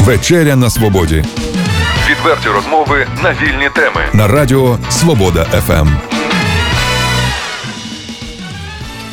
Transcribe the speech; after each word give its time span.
Вечеря 0.00 0.56
на 0.56 0.70
свободі. 0.70 1.24
Відверті 2.10 2.48
розмови 2.48 3.06
на 3.22 3.32
вільні 3.32 3.70
теми. 3.74 4.00
На 4.12 4.28
радіо 4.28 4.78
Свобода 4.90 5.44
ФМ. 5.44 5.88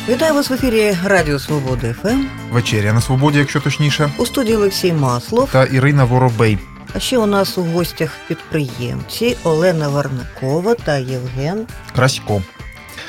Вітаю 0.08 0.34
вас 0.34 0.50
в 0.50 0.52
ефірі 0.52 0.96
Радіо 1.04 1.38
Свобода 1.38 1.94
ФМ. 2.02 2.24
Вечеря 2.52 2.92
на 2.92 3.00
свободі, 3.00 3.38
якщо 3.38 3.60
точніше, 3.60 4.10
У 4.18 4.26
студії 4.26 4.56
Олексій 4.56 4.92
Маслов. 4.92 5.48
та 5.52 5.64
Ірина 5.64 6.04
Воробей. 6.04 6.58
А 6.94 7.00
ще 7.00 7.18
у 7.18 7.26
нас 7.26 7.58
у 7.58 7.62
гостях 7.62 8.10
підприємці 8.28 9.36
Олена 9.44 9.88
Варнакова 9.88 10.74
та 10.74 10.96
Євген. 10.96 11.66
Красько. 11.96 12.42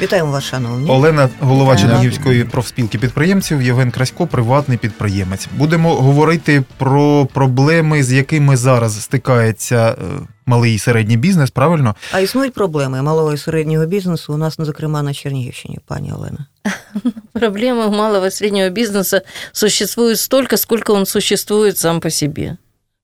Вітаємо 0.02 0.31
вас, 0.31 0.43
шановні. 0.43 0.89
Олена, 0.89 1.29
голова 1.39 1.77
Чернігівської 1.77 2.43
профспілки 2.43 2.97
підприємців, 2.97 3.61
Євген 3.61 3.91
Красько, 3.91 4.27
приватний 4.27 4.77
підприємець. 4.77 5.47
Будемо 5.57 5.95
говорити 5.95 6.63
про 6.77 7.27
проблеми, 7.34 8.03
з 8.03 8.12
якими 8.12 8.57
зараз 8.57 9.02
стикається 9.02 9.90
е, 9.91 9.95
малий 10.45 10.76
і 10.76 10.79
середній 10.79 11.17
бізнес. 11.17 11.52
Правильно? 11.52 11.95
А 12.12 12.20
існують 12.20 12.53
проблеми 12.53 13.02
малого 13.02 13.34
і 13.34 13.38
середнього 13.38 13.85
бізнесу 13.85 14.34
у 14.34 14.38
нас, 14.38 14.59
ну, 14.59 14.66
зокрема, 14.66 15.03
на 15.03 15.13
Чернігівщині, 15.13 15.79
пані 15.88 16.13
Олена. 16.13 16.45
Проблемы 17.34 17.90
малого 17.90 18.26
и 18.26 18.31
среднего 18.31 18.70
бизнеса 18.70 19.21
существуют 19.52 20.20
столько, 20.20 20.57
сколько 20.57 20.93
он 20.93 21.05
существует 21.05 21.77
сам 21.77 21.99
по 21.99 22.09
себе. 22.09 22.57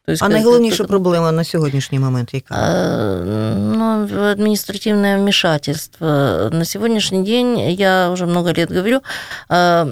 То 0.07 0.13
есть 0.13 0.23
А 0.23 0.27
как- 0.27 0.33
найголовніша 0.33 0.77
как- 0.79 0.87
проблема 0.89 1.33
на 1.33 1.45
сьогоднішній 1.45 1.99
момент 1.99 2.35
яка? 2.35 2.55
А, 2.55 3.15
Ну, 3.57 4.09
административное 4.31 5.19
вмешательство. 5.19 6.07
На 6.53 6.65
сегодняшний 6.65 7.23
день, 7.23 7.59
я 7.71 8.11
уже 8.11 8.27
много 8.27 8.53
лет 8.53 8.73
говорю, 8.73 9.01
а, 9.49 9.85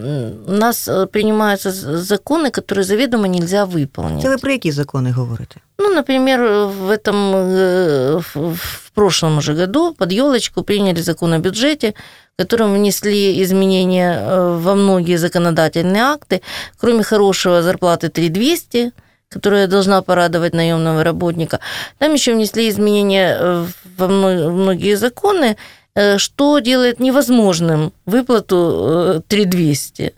у 0.49 0.53
нас 0.53 0.89
э, 0.89 1.07
принимаются 1.07 1.71
з- 1.71 2.13
законы, 2.13 2.51
которые 2.51 2.83
заведомо 2.83 3.27
нельзя 3.27 3.65
выполнить. 3.65 4.23
Це 4.23 4.29
ви 4.29 4.37
про 4.39 4.53
які 4.53 4.71
закони 4.73 5.11
говорите? 5.11 5.57
Ну, 5.79 5.95
например, 5.95 6.41
в 6.87 6.91
этом 6.91 7.35
э, 7.35 8.17
в- 8.35 8.55
в 8.55 8.91
прошлом 8.95 9.41
же 9.41 9.55
году 9.55 9.95
под 9.99 10.13
елочку 10.13 10.63
приняли 10.63 11.03
закон 11.03 11.33
о 11.33 11.39
бюджете, 11.39 11.93
в 12.35 12.43
котором 12.43 12.75
внесли 12.75 13.43
изменения 13.43 14.23
э, 14.29 14.59
во 14.63 14.75
многие 14.75 15.17
законодательные 15.19 16.03
акты, 16.03 16.41
кроме 16.81 17.03
хорошего 17.03 17.63
зарплаты 17.63 18.09
3200, 18.09 18.93
которая 19.36 19.68
должна 19.68 20.02
порадовать 20.02 20.54
наемного 20.54 21.04
работника. 21.04 21.60
Там 22.00 22.14
еще 22.14 22.34
внесли 22.34 22.70
изменения 22.70 23.38
э, 23.40 23.66
во 23.98 24.08
мно- 24.08 24.50
многие 24.52 24.96
законы, 24.98 25.56
э, 25.96 26.18
что 26.18 26.60
делает 26.60 27.00
невозможным 27.02 27.92
выплату 28.06 28.56
э, 28.56 29.22
3200. 29.28 30.14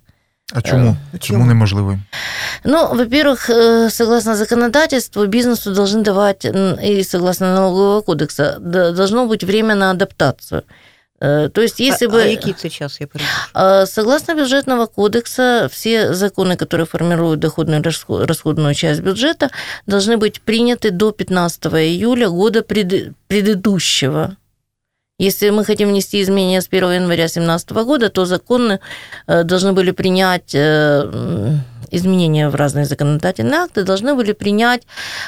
А 0.54 0.62
чому? 0.62 0.96
Е, 1.14 1.20
Чому 1.20 1.46
неможливо? 1.46 1.98
Ну, 2.64 2.96
во-первых, 2.96 3.50
э, 3.50 3.90
согласно 3.90 4.36
законодательству, 4.36 5.26
бизнесу 5.28 5.74
должны 5.74 6.04
давать, 6.04 6.46
и 6.86 7.04
согласно 7.04 7.54
налогового 7.56 8.02
кодекса, 8.02 8.58
должно 8.60 9.26
быть 9.28 9.44
время 9.44 9.76
на 9.76 9.92
адаптацию. 9.92 10.62
Э, 11.20 11.50
То 11.50 11.62
есть, 11.62 11.80
если 11.80 12.08
а, 12.08 12.10
бы... 12.10 12.22
а 12.22 12.26
який 12.26 12.54
це 12.54 12.70
час, 12.70 13.02
я 13.02 13.08
перепрошую? 13.08 13.50
А, 13.54 13.86
Согласно 13.86 14.36
бюджетного 14.36 14.86
кодекса, 14.86 15.68
все 15.72 16.14
законы, 16.14 16.56
которые 16.56 16.86
формируют 16.86 17.40
доходную 17.40 17.80
и 17.80 17.84
расход- 17.84 18.26
расходную 18.26 18.76
часть 18.76 19.02
бюджета, 19.02 19.50
должны 19.88 20.18
быть 20.18 20.42
приняты 20.42 20.92
до 20.92 21.12
15 21.12 21.66
июля 21.66 22.30
года 22.30 22.62
пред- 22.62 23.14
предыдущего. 23.28 24.36
Если 25.20 25.50
мы 25.50 25.66
хотим 25.66 25.90
внести 25.90 26.22
изменения 26.22 26.62
с 26.62 26.68
1 26.72 26.92
января 26.92 27.24
2017 27.28 27.72
года, 27.72 28.10
то 28.10 28.26
законы 28.26 28.80
э, 29.28 29.44
должны 29.44 29.74
были 29.74 29.92
принять 29.92 30.54
э, 30.54 31.58
изменения 31.90 32.50
в 32.50 32.56
разные 32.56 32.86
законодательные 32.86 33.62
акты, 33.62 33.84
должны 33.84 34.14
были 34.14 34.34
принять 34.34 34.86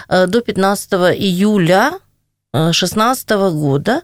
до 0.09 0.41
15 0.41 0.93
июля 1.17 1.91
2016 2.53 3.29
года 3.53 4.01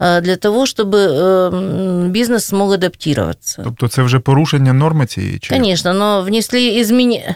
для 0.00 0.36
того, 0.36 0.66
чтобы 0.66 0.96
э, 0.98 1.54
м, 1.54 2.10
бизнес 2.10 2.44
смог 2.46 2.72
адаптироваться. 2.72 3.62
Тобто 3.64 3.88
це 3.88 4.02
вже 4.02 4.18
порушення 4.18 4.72
норми 4.72 5.06
цієї 5.06 5.38
чи 5.38 5.54
як? 5.54 5.62
Конечно, 5.62 5.94
но 5.94 6.22
внесли 6.22 6.76
изменения. 6.80 7.34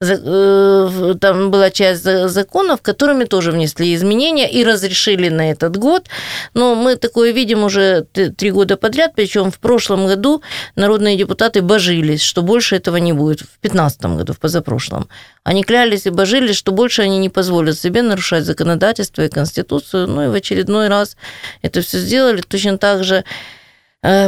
Там 0.00 1.50
была 1.50 1.70
часть 1.70 2.02
за- 2.02 2.28
законов, 2.28 2.82
которыми 2.82 3.24
тоже 3.24 3.52
внесли 3.52 3.94
изменения 3.94 4.50
и 4.50 4.64
разрешили 4.64 5.28
на 5.28 5.50
этот 5.50 5.76
год. 5.76 6.08
Но 6.52 6.74
мы 6.74 6.96
такое 6.96 7.32
видим 7.32 7.64
уже 7.64 8.02
три 8.12 8.50
года 8.50 8.76
подряд, 8.76 9.12
причем 9.14 9.50
в 9.50 9.58
прошлом 9.58 10.06
году 10.06 10.42
народные 10.74 11.16
депутаты 11.16 11.62
божились, 11.62 12.22
что 12.22 12.42
больше 12.42 12.76
этого 12.76 12.96
не 12.96 13.12
будет. 13.12 13.40
В 13.40 13.60
2015 13.62 14.04
году, 14.16 14.32
в 14.32 14.40
позапрошлом. 14.40 15.08
Они 15.44 15.62
клялись 15.62 16.06
и 16.06 16.10
божились, 16.10 16.56
что 16.56 16.72
больше 16.72 17.02
они 17.02 17.18
не 17.18 17.28
позволят 17.28 17.78
себе 17.78 18.02
нарушать 18.02 18.44
законодательство 18.44 19.22
и 19.22 19.28
Конституцию. 19.28 20.08
Ну 20.08 20.24
и 20.24 20.28
в 20.28 20.34
очередной 20.34 20.88
раз 20.88 21.16
это 21.62 21.80
все 21.82 21.98
сделали. 21.98 22.42
Точно 22.42 22.78
так 22.78 23.04
же 23.04 23.14
Э, 23.16 23.24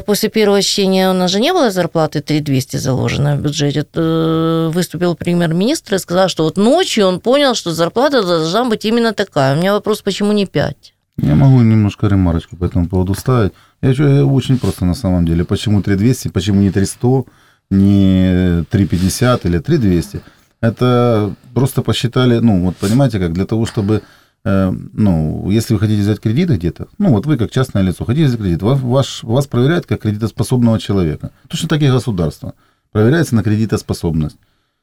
После 0.07 0.31
первого 0.31 0.63
чтения 0.63 1.11
у 1.11 1.13
нас 1.13 1.31
же 1.31 1.39
не 1.39 1.53
было 1.53 1.71
зарплаты 1.71 2.23
3200 2.23 2.79
заложенной 2.79 3.37
в 3.37 3.43
бюджете. 3.43 3.85
Э, 3.95 4.71
Выступил 4.73 5.15
премьер-министр 5.15 5.97
и 5.97 5.99
сказал, 5.99 6.29
что 6.29 6.45
вот 6.45 6.57
ночью 6.57 7.07
он 7.07 7.21
понял, 7.21 7.55
что 7.55 7.73
зарплата 7.73 8.23
должна 8.23 8.65
быть 8.65 8.87
именно 8.87 9.13
такая. 9.13 9.55
У 9.55 9.59
меня 9.59 9.73
вопрос, 9.75 10.01
почему 10.01 10.33
не 10.33 10.47
5? 10.47 10.95
Я 11.19 11.35
могу 11.35 11.61
немножко 11.61 12.07
ремарочку 12.07 12.57
по 12.57 12.65
этому 12.65 12.89
поводу 12.89 13.15
ставить. 13.15 13.53
Я 13.83 13.95
чё, 13.95 14.27
очень 14.27 14.59
просто 14.59 14.87
на 14.87 14.95
самом 14.95 15.27
деле. 15.27 15.45
Почему 15.45 15.83
3200, 15.83 16.29
почему 16.29 16.61
не 16.61 16.71
300, 16.71 17.25
не 17.71 18.65
350 18.71 19.47
или 19.47 19.59
3200? 19.59 20.21
Это 20.63 21.35
просто 21.55 21.83
посчитали, 21.83 22.39
ну, 22.39 22.65
вот 22.65 22.77
понимаете 22.77 23.19
как, 23.19 23.33
для 23.33 23.45
того, 23.45 23.67
чтобы, 23.67 23.95
э, 23.95 24.01
ну, 24.49 25.51
если 25.51 25.75
вы 25.75 25.81
хотите 25.81 26.03
взять 26.03 26.21
кредиты 26.21 26.55
где-то, 26.55 26.87
ну, 26.99 27.11
вот 27.11 27.27
вы 27.27 27.37
как 27.37 27.51
частное 27.51 27.83
лицо 27.83 28.05
хотите 28.05 28.27
взять 28.27 28.39
кредит, 28.39 28.63
вас, 28.63 28.81
ваш, 28.81 29.25
вас 29.25 29.49
проверяют 29.49 29.87
как 29.87 30.03
кредитоспособного 30.03 30.79
человека. 30.79 31.33
Точно 31.49 31.69
так 31.69 31.83
и 31.83 31.89
государство. 31.89 32.55
Проверяется 32.93 33.35
на 33.35 33.43
кредитоспособность. 33.43 34.37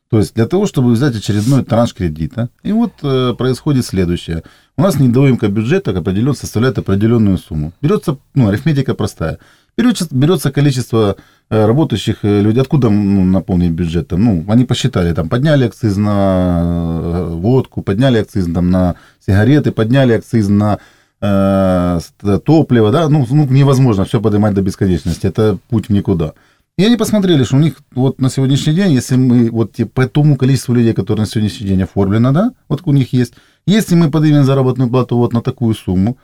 То 0.09 0.19
есть 0.19 0.35
для 0.35 0.47
того, 0.47 0.67
чтобы 0.67 0.91
взять 0.91 1.15
очередной 1.15 1.63
транш 1.63 1.93
кредита. 1.93 2.49
И 2.61 2.71
вот 2.73 2.91
э, 3.03 3.33
происходит 3.37 3.85
следующее. 3.85 4.43
У 4.77 4.81
нас 4.81 4.99
недоимка 4.99 5.47
бюджета 5.47 5.91
определен, 5.97 6.35
составляет 6.35 6.77
определенную 6.77 7.37
сумму. 7.37 7.71
Берется, 7.81 8.17
ну, 8.35 8.49
арифметика 8.49 8.95
простая. 8.95 9.39
Берется, 9.75 10.07
берется 10.11 10.51
количество 10.51 11.15
э, 11.49 11.65
работающих 11.65 12.19
э, 12.23 12.41
людей. 12.41 12.61
Откуда 12.61 12.89
ну, 12.89 13.23
наполнить 13.23 13.71
бюджет? 13.71 14.11
Ну, 14.11 14.45
они 14.47 14.65
посчитали, 14.65 15.13
там, 15.13 15.29
подняли 15.29 15.65
акциз 15.65 15.97
на 15.97 16.61
э, 17.03 17.33
водку, 17.33 17.81
подняли 17.81 18.19
акциз 18.19 18.45
там, 18.53 18.69
на 18.69 18.95
сигареты, 19.25 19.71
подняли 19.71 20.13
акциз 20.13 20.47
на 20.47 20.77
э, 21.21 21.99
топливо, 22.45 22.91
да, 22.91 23.09
ну, 23.09 23.25
ну, 23.29 23.47
невозможно 23.47 24.05
все 24.05 24.21
поднимать 24.21 24.53
до 24.53 24.61
бесконечности, 24.61 25.25
это 25.25 25.57
путь 25.69 25.87
в 25.87 25.91
никуда. 25.91 26.33
И 26.77 26.83
они 26.85 26.97
посмотрели, 26.97 27.43
что 27.43 27.55
у 27.55 27.59
них 27.59 27.75
вот 27.95 28.19
на 28.19 28.29
сегодняшний 28.29 28.73
день, 28.73 28.91
если 28.91 29.15
мы 29.15 29.49
вот 29.51 29.73
те- 29.73 29.85
по 29.85 30.07
тому 30.07 30.35
количеству 30.35 30.73
людей, 30.73 30.93
которые 30.93 31.21
на 31.21 31.27
сегодняшний 31.27 31.67
день 31.67 31.83
оформлено, 31.83 32.31
да, 32.31 32.51
вот 32.67 32.81
у 32.85 32.91
них 32.91 33.13
есть, 33.13 33.33
если 33.67 33.95
мы 33.95 34.11
поднимем 34.11 34.43
заработную 34.43 34.89
плату 34.89 35.17
вот 35.17 35.33
на 35.33 35.41
такую 35.41 35.75
сумму, 35.75 36.17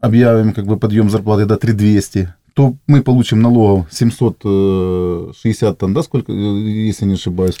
объявим 0.00 0.52
как 0.52 0.66
бы 0.66 0.76
подъем 0.76 1.08
зарплаты 1.10 1.46
до 1.46 1.56
3200, 1.56 2.34
то 2.54 2.74
мы 2.86 3.02
получим 3.02 3.42
налогов 3.42 3.86
760 3.90 5.78
там, 5.78 5.94
да, 5.94 6.02
сколько, 6.02 6.32
э, 6.32 6.88
если 6.88 7.06
не 7.06 7.14
ошибаюсь, 7.14 7.58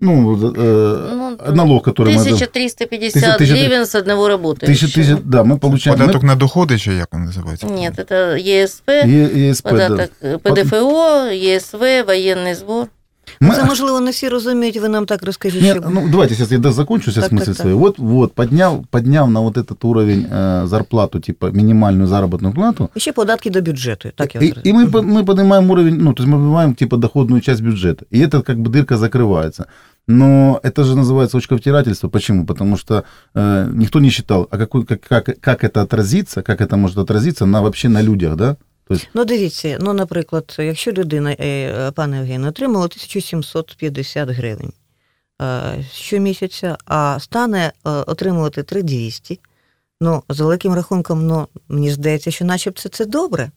ну, 0.00 0.36
э, 0.56 1.36
Ну, 1.46 1.54
налог, 1.54 1.84
который 1.84 2.14
мы... 2.14 2.20
1350 2.20 3.38
Тысяча- 3.40 3.54
гривен 3.54 3.86
с 3.86 3.94
одного 3.94 4.28
работающего. 4.28 4.88
Тысяча, 4.88 5.00
тысяча, 5.00 5.20
да, 5.24 5.42
мы 5.44 5.58
получаем... 5.58 5.98
Податок 5.98 6.22
на 6.22 6.34
доходи, 6.34 6.78
чи 6.78 6.94
як 6.94 7.08
він 7.14 7.24
називається? 7.24 7.66
Нет, 7.66 7.98
это 7.98 8.36
ЕСП, 8.62 8.88
мы- 8.88 9.08
Е- 9.08 9.48
ЕСП, 9.50 9.64
да. 9.64 9.70
податок 9.70 10.10
э, 10.22 10.38
ПДФО, 10.38 11.30
ЕСВ, 11.32 11.80
военный 11.80 12.54
сбор. 12.54 12.86
Мы- 13.41 13.55
Це, 13.55 13.63
можливо, 13.63 13.99
не 13.99 14.11
всі 14.11 14.29
розуміють, 14.29 14.77
ви 14.77 14.89
нам 14.89 15.05
так 15.05 15.23
розкажіть, 15.23 15.61
Нет, 15.61 15.71
щоб... 15.71 15.93
ну 15.93 16.07
давайте 16.11 16.33
сейчас 16.35 16.51
я 16.51 16.57
да, 16.57 16.71
закончу 16.71 17.11
сейчас 17.11 17.23
Так, 17.29 17.33
мысль 17.33 17.45
так, 17.45 17.55
так. 17.55 17.61
свою. 17.61 17.77
Вот, 17.77 17.99
вот, 17.99 18.33
подняв, 18.33 18.85
подняв 18.89 19.31
на 19.31 19.39
вот 19.39 19.57
этот 19.57 19.87
уровень 19.87 20.25
э, 20.33 20.67
зарплату, 20.67 21.19
типа 21.19 21.51
минимальную 21.51 22.07
заработную 22.07 22.53
плату, 22.53 22.89
І 22.95 22.99
ще 22.99 23.11
податки 23.13 23.49
до 23.49 23.61
бюджету. 23.61 24.09
Так 24.15 24.35
я 24.35 24.41
и, 24.41 24.47
зрозуміла. 24.47 24.83
и 24.83 24.85
мы, 24.85 24.91
по- 24.91 24.99
мы 25.01 25.25
поднимаем 25.25 25.69
уровень, 25.71 25.97
ну, 25.97 26.13
то 26.13 26.23
есть 26.23 26.33
мы 26.33 26.37
поднимаем 26.37 26.73
типа 26.75 26.97
доходную 26.97 27.41
часть 27.41 27.61
бюджета. 27.61 28.05
И 28.13 28.19
это 28.25 28.41
как 28.41 28.57
бы 28.57 28.69
дырка 28.69 28.97
закрывается. 28.97 29.65
Но 30.07 30.59
это 30.63 30.83
же 30.83 30.95
называется 30.95 31.37
очковтирательство. 31.37 32.09
Почему? 32.09 32.45
Потому 32.45 32.77
что 32.77 33.03
э, 33.35 33.69
никто 33.73 33.99
не 33.99 34.09
считал, 34.09 34.47
а 34.51 34.57
какой, 34.57 34.83
как, 34.85 35.01
как, 35.01 35.39
как 35.41 35.63
это 35.63 35.81
отразится, 35.81 36.41
как 36.41 36.61
это 36.61 36.75
может 36.77 36.97
отразиться 36.97 37.45
на 37.45 37.61
вообще 37.61 37.89
на 37.89 38.03
людях, 38.03 38.35
да? 38.35 38.55
Ну, 39.14 39.24
дивіться, 39.24 39.78
ну, 39.80 39.92
наприклад, 39.92 40.56
якщо 40.58 40.92
людина, 40.92 41.36
е, 41.40 41.90
пане 41.90 42.16
Євген, 42.16 42.44
отримала 42.44 42.84
1750 42.84 44.28
гривень 44.28 44.72
е, 45.42 45.84
щомісяця, 45.92 46.76
а 46.84 47.18
стане 47.20 47.72
е, 47.86 47.90
отримувати 47.90 48.62
3200, 48.62 49.40
ну, 50.00 50.22
з 50.28 50.40
великим 50.40 50.74
рахунком, 50.74 51.26
ну, 51.26 51.48
мені 51.68 51.90
здається, 51.90 52.30
що 52.30 52.44
начебто 52.44 52.88
це 52.88 53.04
добре. 53.04 53.50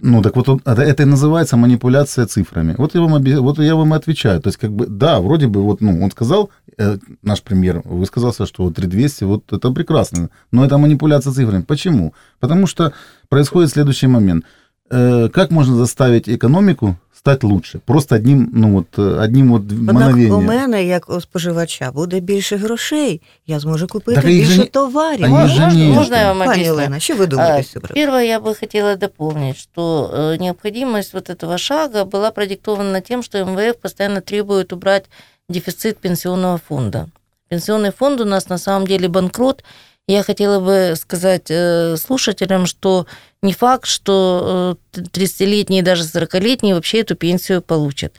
Ну, 0.00 0.22
так 0.22 0.36
вот, 0.36 0.60
это, 0.66 0.82
это 0.82 1.02
и 1.02 1.06
называется 1.06 1.56
манипуляция 1.56 2.26
цифрами. 2.26 2.74
Вот 2.76 2.94
я, 2.94 3.00
вам, 3.00 3.22
вот 3.22 3.58
я 3.58 3.74
вам 3.74 3.94
отвечаю. 3.94 4.40
То 4.40 4.48
есть, 4.48 4.58
как 4.58 4.70
бы, 4.70 4.86
да, 4.86 5.20
вроде 5.20 5.46
бы, 5.46 5.62
вот, 5.62 5.80
ну, 5.80 6.02
он 6.02 6.10
сказал, 6.10 6.50
э, 6.76 6.98
наш 7.22 7.42
премьер 7.42 7.80
высказался, 7.84 8.44
что 8.44 8.70
3200, 8.70 9.24
вот 9.24 9.50
это 9.50 9.70
прекрасно. 9.70 10.28
Но 10.52 10.64
это 10.64 10.76
манипуляция 10.76 11.32
цифрами. 11.32 11.62
Почему? 11.62 12.12
Потому 12.38 12.66
что 12.66 12.92
происходит 13.30 13.70
следующий 13.70 14.06
момент. 14.06 14.44
Э, 14.91 15.29
как 15.29 15.51
можно 15.51 15.75
заставить 15.75 16.27
экономику 16.29 16.95
стать 17.13 17.43
лучше? 17.43 17.79
Просто 17.85 18.15
одним, 18.15 18.49
ну, 18.53 18.71
вот, 18.73 18.87
э, 18.97 19.23
одним 19.23 19.51
вот 19.51 19.61
Однак 19.61 19.95
мгновением. 19.95 20.33
у 20.35 20.41
мене, 20.41 20.85
як 20.85 21.09
у 21.09 21.21
споживача, 21.21 21.91
буде 21.91 22.19
більше 22.19 22.55
грошей. 22.57 23.21
Я 23.47 23.59
зможу 23.59 23.87
купити 23.87 24.21
Так 24.21 24.31
їх 24.31 24.45
же 24.45 24.49
більше 24.51 24.61
ні- 24.61 24.67
товарів. 24.67 25.25
Они 25.33 25.47
же 25.47 25.59
Можно, 25.61 25.79
нет. 25.79 25.95
можно 25.95 26.15
я 26.17 26.33
вам 26.33 26.47
Пані 26.47 26.63
объясню? 26.63 26.71
Олена, 26.73 26.99
що 26.99 27.15
ви 27.15 27.27
думаєте 27.27 27.59
А, 27.59 27.63
з 27.63 27.67
цього? 27.71 27.85
Первое, 27.95 28.25
я 28.25 28.39
бы 28.39 28.59
хотела 28.59 28.95
дополнить, 28.95 29.57
что 29.57 30.11
э, 30.13 30.39
необходимость 30.41 31.13
вот 31.13 31.29
этого 31.29 31.57
шага 31.57 32.03
была 32.03 32.31
продиктована 32.31 33.01
тем, 33.01 33.23
что 33.23 33.45
МВФ 33.45 33.75
постоянно 33.81 34.21
требует 34.21 34.73
убрать 34.73 35.09
дефицит 35.49 35.97
пенсионного 35.97 36.59
фонда. 36.69 37.05
Пенсионный 37.51 37.91
фонд 37.91 38.21
у 38.21 38.25
нас 38.25 38.49
на 38.49 38.57
самом 38.57 38.87
деле 38.87 39.07
банкрот. 39.07 39.63
я 40.06 40.22
хотела 40.22 40.60
бы 40.60 40.94
сказать 40.96 41.46
э, 41.48 41.96
слушателям, 41.96 42.66
что 42.66 43.06
не 43.40 43.54
факт, 43.54 43.86
что 43.86 44.76
э, 44.94 45.00
30-летние 45.00 45.80
и 45.80 45.84
даже 45.84 46.04
40-летние 46.04 46.74
вообще 46.74 47.00
эту 47.00 47.14
пенсию 47.14 47.62
получат. 47.62 48.14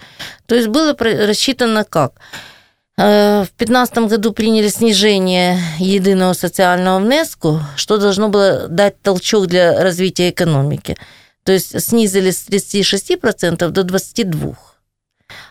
То 0.48 0.56
есть 0.56 0.68
было 0.68 0.96
рассчитано 0.98 1.84
как? 1.84 2.14
Э, 2.98 3.44
В 3.44 3.58
2015 3.58 3.98
году 4.10 4.34
приняли 4.34 4.68
снижение 4.68 5.60
единого 5.78 6.34
социального 6.34 7.00
внеску, 7.00 7.62
что 7.76 7.98
должно 7.98 8.30
было 8.30 8.68
дать 8.68 9.00
толчок 9.04 9.46
для 9.46 9.84
развития 9.84 10.32
экономики. 10.32 10.98
То 11.44 11.52
есть 11.52 11.80
снизили 11.80 12.32
с 12.32 12.48
36% 12.48 13.70
до 13.70 13.82
22%. 13.82 14.56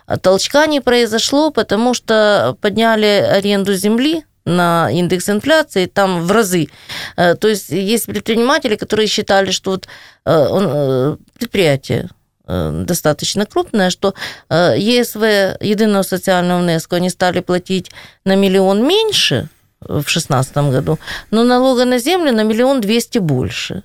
А 0.06 0.18
толчка 0.18 0.66
не 0.66 0.80
произошло, 0.80 1.50
потому 1.50 1.94
что 1.94 2.56
подняли 2.60 3.06
аренду 3.06 3.74
земли 3.74 4.24
на 4.44 4.90
индекс 4.90 5.28
инфляции, 5.28 5.86
там 5.86 6.22
в 6.22 6.32
разы. 6.32 6.68
Э, 7.16 7.34
То 7.34 7.48
есть 7.48 7.70
есть 7.70 8.06
предприниматели, 8.06 8.76
которые 8.76 9.06
считали, 9.06 9.50
что 9.50 9.72
вот 9.72 9.88
э, 10.24 10.30
э, 10.30 11.16
предприятие 11.38 12.08
достаточно 12.46 13.46
крупное, 13.46 13.88
что 13.88 14.12
ЕСВ, 14.50 15.22
единого 15.62 16.02
социального 16.02 16.60
внеску, 16.60 16.94
они 16.94 17.08
стали 17.08 17.40
платить 17.40 17.90
на 18.26 18.36
миллион 18.36 18.86
меньше 18.86 19.48
в 19.80 20.02
2016 20.02 20.54
году, 20.56 20.98
но 21.30 21.44
налога 21.44 21.86
на 21.86 21.98
землю 21.98 22.32
на 22.32 22.42
миллион 22.42 22.82
двести 22.82 23.16
больше. 23.16 23.82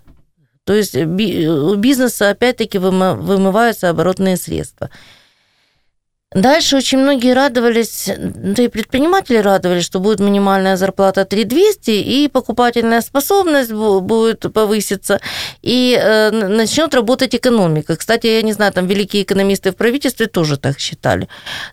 То 0.65 0.73
есть 0.73 0.93
у 0.93 1.75
бизнеса 1.75 2.31
опять-таки 2.31 2.79
вымываются 2.79 3.89
оборотные 3.89 4.35
средства. 4.35 4.89
Дальше 6.35 6.77
очень 6.77 6.99
многие 6.99 7.33
радовались, 7.33 8.07
да 8.15 8.61
и 8.61 8.67
предприниматели 8.67 9.37
радовались, 9.37 9.83
что 9.83 9.99
будет 9.99 10.19
минимальная 10.19 10.77
зарплата 10.77 11.25
3200, 11.25 11.89
и 11.89 12.27
покупательная 12.27 13.01
способность 13.01 13.71
бу- 13.71 13.99
будет 13.99 14.45
повыситься, 14.53 15.19
и 15.63 15.99
э, 15.99 16.29
начнет 16.29 16.93
работать 16.93 17.33
экономика. 17.33 17.95
Кстати, 17.95 18.27
я 18.27 18.43
не 18.43 18.53
знаю, 18.53 18.71
там 18.73 18.85
великие 18.85 19.23
экономисты 19.23 19.71
в 19.71 19.75
правительстве 19.75 20.27
тоже 20.27 20.57
так 20.57 20.77
считали. 20.79 21.27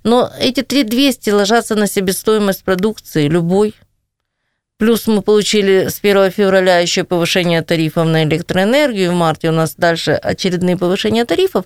Но 0.05 0.33
эти 0.41 0.63
3200 0.63 1.29
ложатся 1.31 1.75
на 1.75 1.87
себестоимость 1.87 2.65
продукции 2.65 3.29
любой. 3.29 3.75
Плюс 4.79 5.07
мы 5.07 5.23
получили 5.23 5.89
с 5.89 6.01
1 6.03 6.31
февраля 6.33 6.81
еще 6.81 7.03
повышение 7.03 7.63
тарифов 7.63 8.07
на 8.07 8.25
электроэнергию. 8.25 9.11
В 9.11 9.15
марте 9.15 9.49
у 9.49 9.53
нас 9.53 9.75
дальше 9.75 10.13
очередные 10.13 10.77
повышения 10.77 11.25
тарифов. 11.25 11.65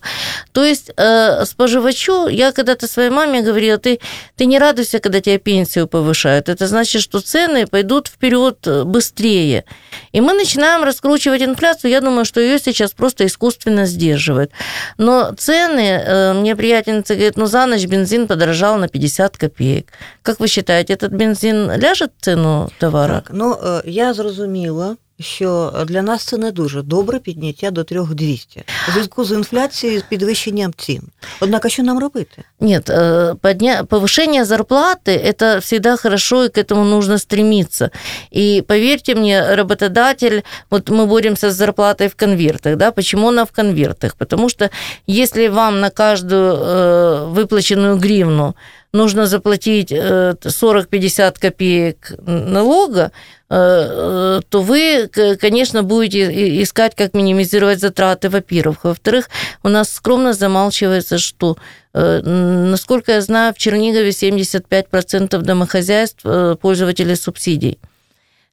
То 0.53 0.65
есть 0.65 0.93
э, 0.97 1.45
споживачу, 1.45 2.29
я 2.29 2.53
когда-то 2.53 2.87
своей 2.87 3.11
маме 3.11 3.43
говорила, 3.43 3.79
ты, 3.79 3.99
ты 4.37 4.47
не 4.47 4.61
радуйся, 4.61 5.01
когда 5.01 5.21
тебе 5.21 5.39
пенсию 5.39 5.89
повышают. 5.89 6.49
Это 6.49 6.69
значит, 6.69 7.03
что 7.03 7.19
цены 7.21 7.67
пойдут 7.67 8.07
вперед 8.07 8.59
э, 8.69 8.85
быстрее. 8.85 9.65
И 10.13 10.21
мы 10.21 10.33
начинаем 10.33 10.85
раскручивать 10.85 11.43
инфляцию. 11.43 11.91
Я 11.91 12.01
думаю, 12.01 12.25
что 12.25 12.41
ее 12.41 12.61
сейчас 12.61 12.93
просто 12.93 13.27
искусственно 13.27 13.87
сдерживают. 13.87 14.53
Но 14.99 15.33
цены, 15.37 15.81
э, 15.81 16.33
мне 16.35 16.55
приятельница 16.55 17.17
говорит, 17.17 17.37
ну 17.37 17.47
за 17.47 17.67
ночь 17.67 17.87
бензин 17.87 18.29
подорожал 18.29 18.77
на 18.77 18.87
50 18.87 19.37
копеек. 19.37 19.89
Как 20.23 20.39
вы 20.39 20.47
считаете, 20.47 20.93
этот 20.93 21.11
бензин 21.11 21.73
ляжет 21.73 22.13
цену 22.21 22.71
товара? 22.79 23.00
Так, 23.00 23.32
ну 23.34 23.58
е, 23.66 23.82
я 23.86 24.14
зрозуміла, 24.14 24.96
що 25.20 25.74
для 25.88 26.02
нас 26.02 26.24
це 26.24 26.38
не 26.38 26.52
дуже 26.52 26.82
добре 26.82 27.20
підняття 27.20 27.72
до 27.72 27.84
3200 27.84 28.64
у 28.90 28.92
зв'язку 28.92 29.26
з 29.26 29.32
інфляцією 29.32 30.00
з 30.00 30.04
підвищенням 30.04 30.74
цін. 30.78 31.02
Однак, 31.40 31.66
а 31.66 31.70
що 31.70 31.84
нам 31.84 32.00
робити? 32.00 32.44
Нет, 32.60 32.90
э, 32.90 33.36
подня... 33.36 33.84
повышение 33.84 34.46
зарплаты – 34.46 35.26
это 35.26 35.60
всегда 35.60 35.98
хорошо, 35.98 36.44
и 36.44 36.50
к 36.50 36.62
этому 36.62 36.84
нужно 36.84 37.18
стремиться. 37.18 37.90
И 38.36 38.64
поверьте 38.68 39.16
мне, 39.16 39.56
работодатель, 39.56 40.42
вот 40.70 40.90
мы 40.90 41.06
боремся 41.06 41.48
с 41.48 41.56
зарплатой 41.56 42.08
в 42.08 42.16
конвертах, 42.16 42.76
да, 42.78 42.92
почему 42.92 43.28
она 43.28 43.44
в 43.44 43.52
конвертах? 43.52 44.16
Потому 44.16 44.50
что 44.50 44.70
если 45.08 45.48
вам 45.50 45.80
на 45.80 45.90
каждую 45.90 46.54
э, 46.54 47.26
выплаченную 47.30 47.98
гривну 47.98 48.56
нужно 48.93 49.27
заплатить 49.27 49.93
э, 49.93 50.35
40-50 50.43 51.37
копеек 51.41 52.13
налога, 52.27 53.13
э, 53.49 53.55
э, 53.57 54.41
то 54.49 54.63
вы, 54.63 55.09
конечно, 55.41 55.83
будете 55.83 56.63
искать, 56.63 56.95
как 56.95 57.15
минимизировать 57.15 57.81
затраты, 57.81 58.29
во-первых. 58.29 58.85
Во-вторых, 58.85 59.29
у 59.63 59.69
нас 59.69 59.91
скромно 59.91 60.33
замалчивается, 60.33 61.19
что, 61.19 61.57
э, 61.95 62.21
насколько 62.21 63.13
я 63.13 63.21
знаю, 63.21 63.55
в 63.55 63.59
Чернигове 63.59 64.11
75% 64.11 65.39
домохозяйств 65.43 66.21
э, 66.25 66.57
пользователи 66.61 67.15
субсидий. 67.15 67.79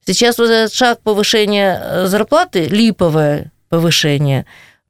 Сейчас 0.06 0.38
вот 0.38 0.50
этот 0.50 0.74
шаг 0.74 1.01
повышения 1.01 1.81
э, 1.83 2.06
зарплаты, 2.07 2.68
липовое 2.68 3.51
повышение, 3.69 4.45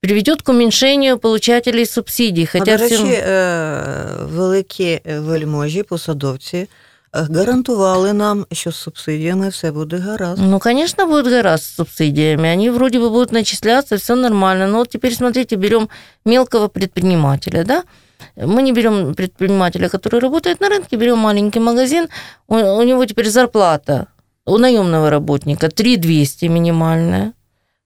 приведет 0.06 0.43
к 0.43 0.52
уменьшению 0.52 1.19
получателей 1.19 1.87
субсидий. 1.87 2.44
А, 2.44 2.58
Хотя 2.58 2.76
до 2.76 2.82
речі, 2.82 2.94
всем... 2.94 3.06
е, 3.08 4.06
великі 4.25 5.00
вельможі, 5.04 5.82
посадовці 5.82 6.56
е, 6.56 6.69
гарантували 7.12 8.12
нам, 8.12 8.46
що 8.52 8.72
з 8.72 8.76
субсидіями 8.76 9.49
все 9.49 9.70
буде 9.70 9.96
гаразд. 9.96 10.43
Ну, 10.43 10.58
конечно, 10.58 11.06
будет 11.06 11.26
гора 11.26 11.54
с 11.58 11.75
субсидиями. 11.75 12.49
Они 12.49 12.70
вроде 12.70 12.99
бы 12.99 13.10
будут 13.10 13.32
начисляться, 13.32 13.96
все 13.96 14.14
нормально. 14.14 14.66
Но 14.66 14.78
вот 14.78 14.88
теперь, 14.88 15.14
смотрите, 15.14 15.56
берем 15.56 15.88
мелкого 16.25 16.69
предпринимателя, 16.69 17.64
да? 17.64 17.82
Мы 18.37 18.62
не 18.62 18.72
берем 18.72 19.14
предпринимателя, 19.14 19.88
который 19.88 20.20
работает 20.20 20.60
на 20.60 20.69
рынке, 20.69 20.96
берем 20.96 21.19
маленький 21.19 21.60
магазин, 21.60 22.08
у, 22.49 22.54
у 22.54 22.82
него 22.82 23.04
теперь 23.06 23.28
зарплата 23.28 24.06
у 24.44 24.59
наемного 24.59 25.11
работника 25.11 25.68
3200 25.68 26.47
минимальная, 26.47 27.32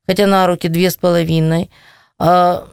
хотя 0.07 0.27
на 0.27 0.47
руки 0.47 0.69
2,5. 0.69 1.69
А, 2.24 2.68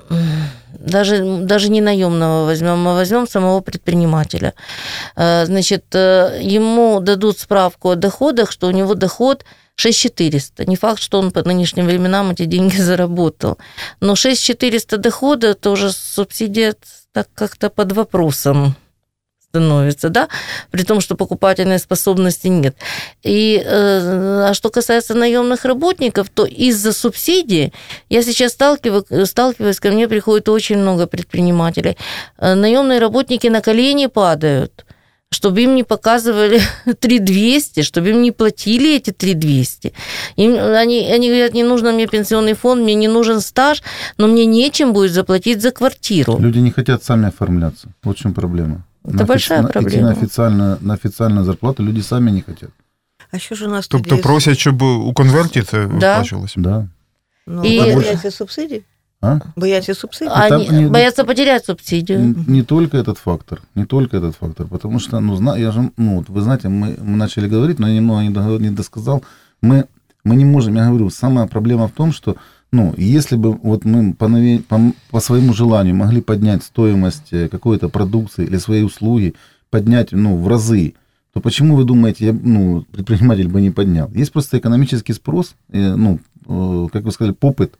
даже, 0.78 1.24
даже 1.40 1.70
не 1.70 1.80
наемного 1.80 2.44
возьмем, 2.44 2.78
мы 2.78 2.94
возьмем 2.94 3.26
самого 3.26 3.60
предпринимателя. 3.60 4.52
А, 5.16 5.46
Значит, 5.46 5.86
э, 5.94 6.38
ему 6.42 7.00
дадут 7.00 7.38
справку 7.38 7.90
о 7.90 7.94
доходах, 7.94 8.52
что 8.52 8.66
у 8.66 8.72
него 8.72 8.94
доход 8.94 9.46
6400. 9.76 10.66
Не 10.66 10.76
факт, 10.76 11.00
что 11.00 11.18
он 11.18 11.30
по 11.30 11.42
нынешним 11.42 11.86
временам 11.86 12.30
эти 12.30 12.44
деньги 12.44 12.76
заработал. 12.80 13.56
Но 14.00 14.16
6400 14.16 14.98
дохода 14.98 15.54
тоже 15.54 15.92
субсидия 15.92 16.74
так 17.12 17.28
как-то 17.34 17.70
под 17.70 17.92
вопросом 17.92 18.76
становится, 19.50 20.08
да, 20.10 20.28
при 20.70 20.82
том, 20.84 21.00
что 21.00 21.14
покупательной 21.16 21.78
способности 21.78 22.48
нет. 22.48 22.76
И 23.22 23.62
э, 23.64 24.48
а 24.50 24.54
что 24.54 24.70
касается 24.70 25.14
наемных 25.14 25.64
работников, 25.64 26.28
то 26.28 26.44
из-за 26.44 26.92
субсидий 26.92 27.72
я 28.10 28.22
сейчас 28.22 28.52
сталкиваюсь, 28.52 29.28
сталкиваюсь, 29.28 29.80
ко 29.80 29.90
мне 29.90 30.06
приходит 30.06 30.48
очень 30.48 30.78
много 30.78 31.06
предпринимателей. 31.06 31.96
Э, 32.38 32.54
Наемные 32.54 32.98
работники 33.00 33.46
на 33.48 33.60
колени 33.62 34.06
падают, 34.06 34.84
чтобы 35.30 35.62
им 35.62 35.74
не 35.74 35.84
показывали 35.84 36.60
3200, 37.00 37.82
чтобы 37.82 38.10
им 38.10 38.20
не 38.22 38.32
платили 38.32 38.96
эти 38.96 39.12
3200. 39.12 39.92
Им, 40.36 40.56
они, 40.56 41.10
они 41.10 41.28
говорят, 41.28 41.54
не 41.54 41.62
нужно 41.62 41.92
мне 41.92 42.06
пенсионный 42.06 42.54
фонд, 42.54 42.82
мне 42.82 42.94
не 42.94 43.08
нужен 43.08 43.40
стаж, 43.40 43.82
но 44.18 44.26
мне 44.26 44.44
нечем 44.44 44.92
будет 44.92 45.12
заплатить 45.12 45.62
за 45.62 45.70
квартиру. 45.70 46.36
Люди 46.38 46.58
не 46.58 46.70
хотят 46.70 47.02
сами 47.02 47.28
оформляться. 47.28 47.88
В 48.02 48.14
чем 48.14 48.34
проблема. 48.34 48.84
Это 49.05 49.13
На 49.17 49.23
офи- 49.23 49.27
большая 49.27 49.61
на- 49.61 49.67
Идти 49.67 49.73
проблема. 49.73 50.03
на 50.07 50.11
официальную, 50.11 50.77
на 50.81 50.93
официальную 50.93 51.45
зарплату 51.45 51.83
люди 51.83 52.01
сами 52.03 52.31
не 52.31 52.41
хотят. 52.41 52.69
А 53.31 53.37
що 53.39 53.55
ж 53.55 53.65
у 53.65 53.69
нас 53.69 53.87
Тобто 53.87 54.09
тоді? 54.09 54.21
з- 54.21 54.23
просять, 54.23 54.57
щоб 54.57 54.81
у 54.81 55.13
конверті 55.13 55.61
це 55.61 55.85
виплачувалося. 55.85 56.59
Да. 56.61 56.87
Ну, 57.47 57.63
І- 57.63 57.93
бояться 57.95 58.31
субсидій? 58.31 58.81
А? 59.21 59.39
Бояться 59.55 59.93
субсидій? 59.95 60.29
там 60.49 60.61
Они 60.61 60.69
они- 60.69 60.87
боятся 60.87 61.23
потерять 61.23 61.65
субсидию. 61.65 62.19
Н- 62.19 62.45
Не 62.47 62.63
только 62.63 62.97
этот 62.97 63.15
фактор, 63.15 63.61
не 63.75 63.85
только 63.85 64.17
этот 64.17 64.31
фактор, 64.31 64.67
потому 64.67 64.99
что, 64.99 65.19
ну, 65.21 65.35
зна- 65.37 65.57
я 65.57 65.71
же, 65.71 65.89
ну, 65.97 66.15
вот 66.15 66.29
вы 66.29 66.41
знаете, 66.41 66.67
мы, 66.67 66.95
мы 67.03 67.15
начали 67.15 67.47
говорить, 67.55 67.79
но 67.79 67.87
я 67.87 67.93
немного 67.95 68.21
не, 68.23 68.29
дого- 68.29 68.59
не 68.59 68.71
досказал, 68.71 69.23
мы, 69.61 69.83
мы 70.25 70.35
не 70.35 70.45
можем, 70.45 70.75
я 70.75 70.83
говорю, 70.85 71.09
самая 71.09 71.47
проблема 71.47 71.85
в 71.85 71.91
том, 71.91 72.13
что 72.13 72.35
ну, 72.70 72.94
если 72.98 73.36
бы 73.36 73.52
вот 73.52 73.84
мы 73.84 74.12
по, 74.12 74.26
нове- 74.26 74.62
по, 74.62 74.78
по 75.10 75.20
своему 75.20 75.54
желанию 75.54 75.94
могли 75.94 76.20
поднять 76.20 76.62
стоимость 76.62 77.32
э, 77.32 77.48
какой-то 77.48 77.88
продукции 77.88 78.44
или 78.44 78.58
своей 78.58 78.82
услуги, 78.82 79.34
поднять, 79.70 80.12
ну, 80.12 80.36
в 80.36 80.46
разы, 80.48 80.94
то 81.32 81.40
почему 81.40 81.76
вы 81.76 81.84
думаете, 81.84 82.26
я, 82.26 82.32
ну, 82.32 82.84
предприниматель 82.92 83.48
бы 83.48 83.62
не 83.62 83.70
поднял? 83.70 84.10
Есть 84.12 84.32
просто 84.32 84.58
экономический 84.58 85.14
спрос, 85.14 85.54
э, 85.70 85.94
ну, 85.94 86.20
э, 86.46 86.88
как 86.92 87.04
вы 87.04 87.10
сказали, 87.10 87.34
попыт, 87.34 87.74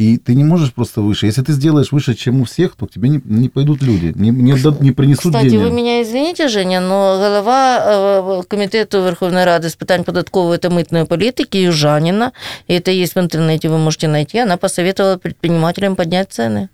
и 0.00 0.18
ты 0.18 0.34
не 0.34 0.44
можешь 0.44 0.72
просто 0.72 1.00
выше. 1.00 1.26
Если 1.26 1.42
ты 1.42 1.52
сделаешь 1.52 1.92
выше, 1.92 2.14
чем 2.14 2.40
у 2.40 2.44
всех, 2.44 2.76
то 2.76 2.86
к 2.86 2.90
тебе 2.90 3.08
не, 3.08 3.20
не 3.24 3.48
пойдут 3.48 3.82
люди, 3.82 4.12
не, 4.16 4.30
не, 4.30 4.52
отдад- 4.52 4.82
не 4.82 4.92
принесут 4.92 5.32
Кстати, 5.32 5.48
денег. 5.50 5.64
ви 5.64 5.70
мене 5.70 6.00
извините, 6.00 6.48
Женя, 6.48 6.80
но 6.80 7.16
голова 7.18 7.76
е, 8.40 8.42
комітету 8.48 9.02
Верховної 9.02 9.44
Ради 9.44 9.68
з 9.68 9.74
питань 9.74 10.04
податкової 10.04 10.58
та 10.58 10.70
митної 10.70 11.04
політики 11.04 11.60
Южанина, 11.62 12.30
и 12.70 12.74
это 12.74 12.90
есть 13.02 13.16
в 13.16 13.18
интернете, 13.18 13.68
вы 13.68 13.78
можете 13.78 14.08
найти, 14.08 14.38
она 14.38 14.56
посоветовала 14.56 15.16
предпринимателям 15.16 15.94
поднять 15.96 16.28
цены. 16.40 16.68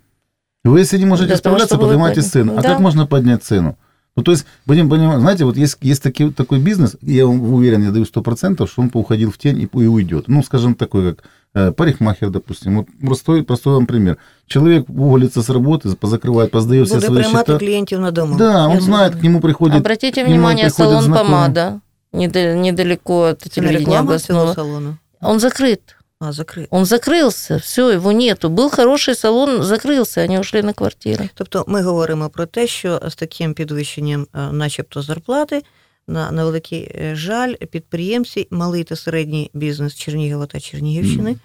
Вы, 0.65 0.79
если 0.79 0.99
не 0.99 1.05
можете 1.05 1.27
Для 1.27 1.35
того, 1.37 1.39
справляться, 1.39 1.75
чтобы 1.75 1.83
вы 1.85 1.89
поднимайте 1.89 2.15
подняли. 2.21 2.31
цену. 2.31 2.53
А 2.57 2.61
Да. 2.61 2.69
как 2.69 2.79
можно 2.79 3.05
поднять 3.07 3.43
цену? 3.43 3.75
Ну, 4.17 4.23
то 4.23 4.31
есть, 4.31 4.45
будем 4.65 4.89
понимать, 4.89 5.19
знаете, 5.19 5.43
вот 5.45 5.57
есть, 5.57 5.77
есть 5.81 6.03
таки, 6.03 6.29
такой 6.29 6.59
бизнес, 6.59 6.95
я 7.01 7.25
вам 7.25 7.53
уверен, 7.53 7.83
я 7.83 7.91
даю 7.91 8.05
100%, 8.05 8.67
что 8.67 8.81
он 8.81 8.89
уходил 8.93 9.29
в 9.29 9.37
тень 9.37 9.59
и, 9.61 9.63
и 9.83 9.87
уйдет. 9.87 10.25
Ну, 10.27 10.43
скажем, 10.43 10.75
такой, 10.75 11.01
как 11.13 11.23
э, 11.23 11.27
парикмахер, 11.53 12.29
допустим. 12.29 12.77
Вот 12.77 12.87
простой, 13.07 13.43
простой 13.43 13.73
вам 13.73 13.85
пример. 13.85 14.17
Человек 14.47 14.89
уволится 14.89 15.41
с 15.43 15.49
работы, 15.49 15.95
позакрывает, 15.95 16.47
поздает 16.49 16.85
все 16.87 16.95
Буде 16.95 17.07
свои 17.07 17.19
приймати 17.23 17.45
счета. 17.51 17.59
клієнтів 17.59 17.99
на 17.99 18.11
дому. 18.11 18.35
Да, 18.37 18.67
он 18.67 18.73
Я 18.75 18.81
знает, 18.81 19.11
к 19.11 19.13
зрозуміла. 19.13 19.23
нему 19.23 19.39
приходит... 19.41 19.77
Обратите 19.77 20.21
к 20.23 20.27
нему 20.27 20.29
внимание, 20.35 20.65
приходят 20.65 20.91
салон 20.91 21.03
знакомые. 21.03 21.23
помада, 21.23 21.79
недо- 22.13 22.55
недалеко 22.55 23.17
от 23.19 23.41
Це 23.41 23.49
не 23.61 23.67
телевидения 23.67 23.79
реклама 23.79 24.19
цього 24.19 24.39
областного. 24.39 24.53
салону? 24.69 24.97
Он 25.21 25.37
закрыт. 25.39 25.79
А, 26.19 26.31
закрит. 26.31 26.67
Он 26.69 26.83
закрылся, 26.85 27.57
все, 27.59 27.89
его 27.91 28.11
нету. 28.11 28.49
Был 28.49 28.69
хороший 28.75 29.15
салон, 29.15 29.61
закрылся, 29.63 30.23
они 30.23 30.39
ушли 30.39 30.61
на 30.63 30.73
квартиры. 30.73 31.29
Тобто 31.33 31.65
ми 31.67 31.81
говоримо 31.81 32.29
про 32.29 32.45
те, 32.45 32.67
що 32.67 33.01
з 33.07 33.15
таким 33.15 33.53
підвищенням, 33.53 34.27
е, 34.35 34.51
начебто, 34.51 35.01
зарплати, 35.01 35.61
на, 36.07 36.31
на 36.31 36.43
великий 36.43 36.91
е, 36.95 37.15
жаль, 37.15 37.53
підприємці, 37.53 38.47
малий 38.51 38.83
та 38.83 38.95
середній 38.95 39.51
бізнес 39.53 39.95
Чернігова 39.95 40.45
та 40.45 40.59
Чернігівщини 40.59 41.35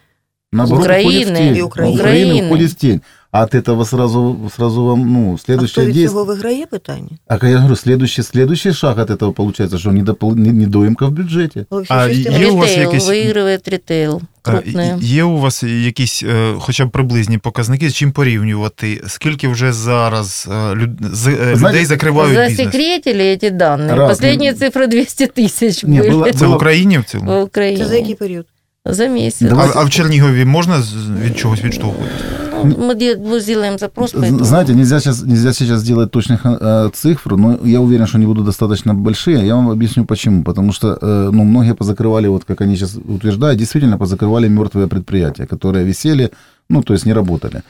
Наоборот, 0.53 0.85
Украины, 0.87 1.05
уходит 1.05 1.29
в 1.29 1.35
тень. 1.35 1.57
и 1.57 1.63
Украины. 1.63 1.95
Украина 1.95 2.47
уходит 2.47 2.71
в 2.71 2.75
тень. 2.75 3.01
А 3.33 3.43
от 3.45 3.55
этого 3.55 3.85
сразу, 3.85 4.51
сразу 4.57 4.85
вам, 4.85 5.13
ну, 5.13 5.33
а 5.33 5.37
хто 5.37 5.45
следующее 5.45 5.87
від 5.87 5.95
действие... 5.95 6.09
цього 6.09 6.25
виграє 6.25 6.67
питання? 6.67 7.09
А 7.27 7.39
как 7.39 7.51
я 7.51 7.57
говорю, 7.57 7.77
следующий, 7.77 8.25
следующий 8.25 8.73
шаг 8.75 8.99
от 8.99 9.11
этого 9.11 9.33
получается, 9.33 9.79
что 9.79 9.91
недопол- 9.91 10.35
не- 10.37 10.53
недоимка 10.53 11.07
в 11.07 11.11
бюджете. 11.11 11.67
Олексій, 11.71 11.95
А 11.95 12.09
щось 12.13 12.25
ти 12.25 12.33
Є 12.33 12.47
у 12.51 12.57
вас 12.57 12.69
ритейл, 12.69 12.89
якісь- 12.93 13.09
выигрывает 13.09 13.71
ритейл, 13.71 14.21
А, 14.43 14.51
крупные. 14.51 15.03
Є 15.03 15.25
у 15.25 15.39
вас 15.39 15.63
якісь 15.63 16.23
е, 16.23 16.55
хоча 16.59 16.87
б 16.87 16.91
приблизні 16.91 17.39
показники, 17.39 17.91
з 17.91 17.95
чим 17.95 18.13
порівнювати? 18.13 19.03
Скільки 19.07 19.49
вже 19.49 19.73
зараз 19.73 20.49
е, 20.51 20.75
люд- 20.75 21.15
з- 21.15 21.27
е, 21.27 21.31
людей 21.31 21.57
Знаєте, 21.57 21.87
закривають 21.87 22.31
бізнес? 22.39 22.57
Засекретили 22.57 23.23
эти 23.25 23.51
данные. 23.57 23.95
Раз, 23.97 24.09
Последняя 24.11 24.53
не- 24.53 24.59
цифра 24.59 24.87
200 24.87 25.25
тысяч 25.27 25.87
Не, 25.89 26.01
были 26.03 26.11
было- 26.13 26.33
Це 26.33 26.47
в 26.47 26.53
Україні 26.55 26.99
в 26.99 27.05
цілому? 27.05 27.31
в 27.31 27.35
Це 27.35 27.43
Украине. 27.43 27.85
за 27.87 27.95
який 27.97 28.15
період? 28.15 28.47
За 28.85 29.09
месяц. 29.09 29.43
А, 29.43 29.49
Давайте- 29.51 29.79
а 29.79 29.83
в 29.85 29.91
Чернігові 29.91 30.45
можна 30.45 30.83
з- 30.83 30.95
від 31.25 31.39
чогось 31.39 31.65
відштовхуватися? 31.65 32.25
Мы, 32.64 32.96
мы 32.96 33.40
сделаем 33.40 33.78
запрос 33.80 34.12
по 34.12 34.20
З- 34.20 34.26
этому. 34.26 34.44
Знаете, 34.44 34.74
нельзя 34.74 35.00
сейчас, 35.00 35.24
нельзя 35.24 35.54
сейчас 35.54 35.82
сделать 35.82 36.12
точных 36.12 36.42
э, 36.46 36.90
цифр, 36.94 37.36
но 37.36 37.60
я 37.64 37.80
уверен, 37.82 38.08
что 38.08 38.18
они 38.18 38.26
будут 38.26 38.46
достаточно 38.46 38.94
большие. 38.94 39.46
Я 39.48 39.56
вам 39.56 39.70
объясню 39.70 40.06
почему. 40.06 40.44
Потому 40.44 40.72
что 40.74 40.98
э, 41.02 41.30
ну, 41.32 41.44
многие 41.44 41.74
позакрывали, 41.76 42.28
вот 42.28 42.44
как 42.46 42.62
они 42.62 42.76
сейчас 42.76 42.96
утверждают, 42.96 43.60
действительно 43.60 43.98
позакрывали 43.98 44.48
мертвые 44.48 44.88
предприятия, 44.88 45.46
которые 45.46 45.86
висели, 45.86 46.32
ну, 46.70 46.82
то 46.82 46.94
есть 46.94 47.06
не 47.06 47.14
работали. 47.14 47.62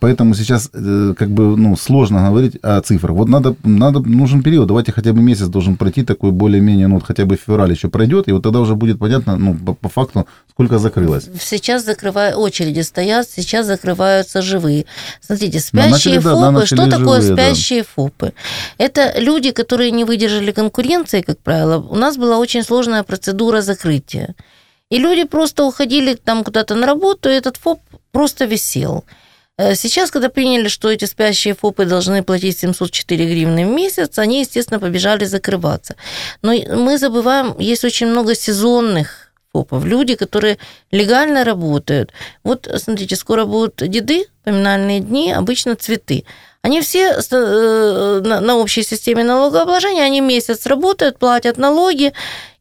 Поэтому 0.00 0.34
сейчас 0.34 0.68
э, 0.72 1.14
как 1.16 1.30
бы 1.30 1.56
ну, 1.56 1.76
сложно 1.76 2.28
говорить 2.28 2.56
о 2.62 2.80
цифрах. 2.80 3.12
Вот 3.12 3.28
надо, 3.28 3.54
надо, 3.62 4.00
нужен 4.00 4.42
период. 4.42 4.66
Давайте 4.66 4.90
хотя 4.90 5.12
бы 5.12 5.22
месяц 5.22 5.46
должен 5.46 5.76
пройти 5.76 6.02
такой 6.02 6.32
более-менее, 6.32 6.88
ну 6.88 6.96
вот 6.96 7.04
хотя 7.04 7.24
бы 7.24 7.36
февраль 7.36 7.70
еще 7.70 7.88
пройдет, 7.88 8.26
и 8.26 8.32
вот 8.32 8.42
тогда 8.42 8.58
уже 8.58 8.74
будет 8.74 8.98
понятно, 8.98 9.36
ну, 9.36 9.54
по, 9.54 9.74
по 9.74 9.88
факту, 9.88 10.26
сколько 10.50 10.78
закрылось. 10.78 11.28
Сейчас 11.40 11.84
закрывают, 11.84 12.36
очереди 12.36 12.80
стоят, 12.80 13.28
сейчас 13.30 13.66
закрываются 13.66 14.42
живые. 14.42 14.86
Смотрите, 15.20 15.60
Ну, 15.72 15.80
начали, 15.82 16.18
спящие 16.18 16.20
да, 16.20 16.34
да, 16.34 16.52
ФОПы, 16.52 16.66
что 16.66 16.90
такое 16.90 17.20
живые, 17.20 17.36
да. 17.36 17.54
спящие 17.54 17.84
ФОПы? 17.84 18.32
Это 18.78 19.14
люди, 19.20 19.52
которые 19.52 19.92
не 19.92 20.04
выдержали 20.04 20.50
конкуренции, 20.50 21.20
как 21.20 21.38
правило. 21.38 21.78
У 21.78 21.94
нас 21.94 22.16
была 22.16 22.38
очень 22.38 22.64
сложная 22.64 23.04
процедура 23.04 23.60
закрытия. 23.60 24.34
И 24.90 24.98
люди 24.98 25.24
просто 25.24 25.64
уходили 25.64 26.14
там 26.14 26.42
куда-то 26.42 26.74
на 26.74 26.86
работу, 26.86 27.28
и 27.28 27.32
этот 27.32 27.56
ФОП 27.56 27.78
просто 28.10 28.46
висел. 28.46 29.04
Э, 29.58 29.74
Сейчас, 29.74 30.10
когда 30.10 30.28
приняли, 30.28 30.68
что 30.68 30.90
эти 30.90 31.04
спящие 31.04 31.54
ФОПы 31.54 31.84
должны 31.84 32.22
платить 32.22 32.58
704 32.58 33.26
гривны 33.26 33.66
в 33.66 33.70
месяц, 33.70 34.18
они, 34.18 34.40
естественно, 34.40 34.80
побежали 34.80 35.24
закрываться. 35.24 35.94
Но 36.42 36.52
мы 36.52 36.98
забываем, 36.98 37.54
есть 37.58 37.84
очень 37.84 38.08
много 38.08 38.34
сезонных 38.34 39.32
ФОПов, 39.52 39.84
люди, 39.84 40.16
которые 40.16 40.58
легально 40.90 41.44
работают. 41.44 42.12
Вот, 42.42 42.68
смотрите, 42.76 43.14
скоро 43.16 43.44
будут 43.44 43.76
деды, 43.88 44.26
поминальные 44.42 45.00
дни, 45.00 45.32
обычно 45.32 45.76
цветы. 45.76 46.24
Они 46.64 46.80
все 46.80 47.14
э, 47.30 48.20
на 48.24 48.40
на 48.40 48.56
общей 48.56 48.84
системе 48.84 49.22
налогообложения, 49.24 50.06
они 50.06 50.20
месяц 50.20 50.66
работают, 50.66 51.18
платят 51.18 51.58
налоги, 51.58 52.12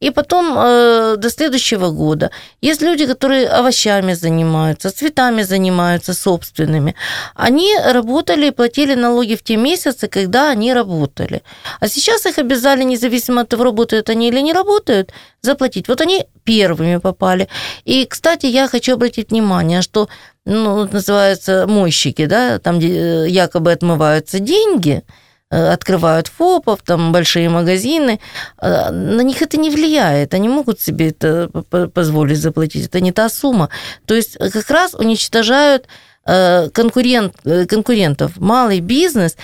и 0.03 0.11
потом 0.11 0.57
э, 0.57 1.15
до 1.17 1.29
следующего 1.29 1.89
года. 1.91 2.29
Есть 2.61 2.81
люди, 2.81 3.05
которые 3.05 3.47
овощами 3.47 4.15
занимаются, 4.15 4.89
цветами 4.89 5.43
занимаются 5.43 6.13
собственными. 6.13 6.95
Они 7.35 7.69
работали 7.93 8.47
и 8.47 8.51
платили 8.51 8.95
налоги 8.95 9.35
в 9.35 9.41
те 9.41 9.55
месяцы, 9.55 10.09
когда 10.09 10.51
они 10.51 10.73
работали. 10.73 11.41
А 11.79 11.87
сейчас 11.87 12.25
их 12.25 12.37
обязали, 12.37 12.83
независимо 12.83 13.41
от 13.41 13.49
того, 13.49 13.63
работают 13.63 14.09
они 14.09 14.27
или 14.27 14.41
не 14.41 14.53
работают, 14.53 15.13
заплатить. 15.41 15.87
Вот 15.87 16.01
они 16.01 16.25
первыми 16.43 16.99
попали. 16.99 17.47
И, 17.85 18.05
кстати, 18.05 18.47
я 18.47 18.67
хочу 18.67 18.93
обратить 18.93 19.31
внимание, 19.31 19.81
что 19.81 20.07
ну, 20.45 20.87
называются 20.91 21.65
мойщики, 21.67 22.25
да, 22.25 22.59
там 22.59 22.79
где 22.79 23.25
э, 23.25 23.29
якобы 23.29 23.71
отмываются 23.71 24.39
деньги, 24.39 25.03
э, 25.49 25.67
открывают 25.73 26.27
ФОПов, 26.27 26.81
там 26.83 27.11
большие 27.11 27.49
магазины, 27.49 28.19
э, 28.61 28.91
на 28.91 29.21
них 29.21 29.41
это 29.41 29.57
не 29.57 29.69
влияет, 29.69 30.33
они 30.33 30.49
могут 30.49 30.81
себе 30.81 31.09
это 31.09 31.49
по- 31.49 31.61
по- 31.63 31.87
позволить 31.87 32.39
заплатить, 32.39 32.85
это 32.87 32.99
не 32.99 33.11
та 33.11 33.29
сумма. 33.29 33.69
То 34.05 34.15
есть 34.15 34.37
как 34.37 34.69
раз 34.69 34.93
уничтожают 34.93 35.87
э, 36.25 36.69
конкурент, 36.69 37.35
конкурентов. 37.69 38.37
Малый 38.37 38.79
бизнес, 38.79 39.37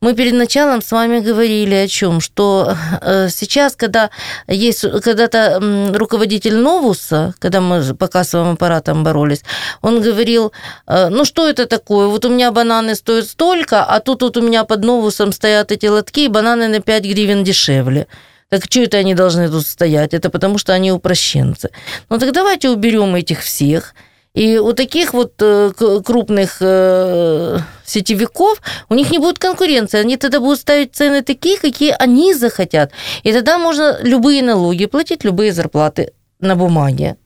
мы 0.00 0.14
перед 0.14 0.32
началом 0.34 0.80
с 0.82 0.92
вами 0.92 1.20
говорили 1.20 1.74
о 1.74 1.88
чем, 1.88 2.20
что 2.20 2.74
э, 3.02 3.28
сейчас, 3.28 3.76
когда 3.76 4.10
есть 4.48 4.80
когда-то 4.80 5.60
руководитель 5.94 6.56
Новуса, 6.56 7.34
когда 7.38 7.60
мы 7.60 7.94
по 7.94 8.08
кассовым 8.08 8.54
аппаратам 8.54 9.04
боролись, 9.04 9.42
он 9.82 10.00
говорил, 10.00 10.52
э, 10.86 11.08
ну 11.08 11.24
что 11.24 11.48
это 11.48 11.66
такое, 11.66 12.06
вот 12.06 12.24
у 12.24 12.30
меня 12.30 12.50
бананы 12.50 12.94
стоят 12.94 13.26
столько, 13.26 13.84
а 13.84 14.00
тут 14.00 14.22
вот 14.22 14.36
у 14.36 14.42
меня 14.42 14.64
под 14.64 14.84
Новусом 14.84 15.32
стоят 15.32 15.70
эти 15.70 15.86
лотки, 15.86 16.20
и 16.20 16.28
бананы 16.28 16.68
на 16.68 16.80
5 16.80 17.04
гривен 17.04 17.44
дешевле. 17.44 18.06
Так 18.48 18.64
что 18.64 18.80
это 18.80 18.96
они 18.96 19.14
должны 19.14 19.48
тут 19.48 19.66
стоять? 19.66 20.14
Это 20.14 20.28
потому, 20.28 20.58
что 20.58 20.72
они 20.72 20.90
упрощенцы. 20.90 21.70
Ну 22.08 22.18
так 22.18 22.32
давайте 22.32 22.70
уберем 22.70 23.14
этих 23.14 23.42
всех. 23.42 23.94
И 24.34 24.58
у 24.58 24.72
таких 24.72 25.12
вот 25.12 25.32
э, 25.40 25.72
крупных 26.04 26.58
э, 26.60 27.58
сетевиков 27.84 28.62
у 28.88 28.94
них 28.94 29.10
не 29.10 29.18
будет 29.18 29.38
конкуренции. 29.38 29.98
Они 29.98 30.16
тогда 30.16 30.38
будут 30.38 30.60
ставить 30.60 30.94
цены 30.94 31.22
такие, 31.22 31.58
какие 31.58 31.94
они 31.98 32.34
захотят. 32.34 32.92
И 33.24 33.32
тогда 33.32 33.58
можно 33.58 33.98
любые 34.02 34.42
налоги 34.42 34.86
платить, 34.86 35.24
любые 35.24 35.52
зарплаты 35.52 36.12
на 36.38 36.54
бумаге 36.54 37.16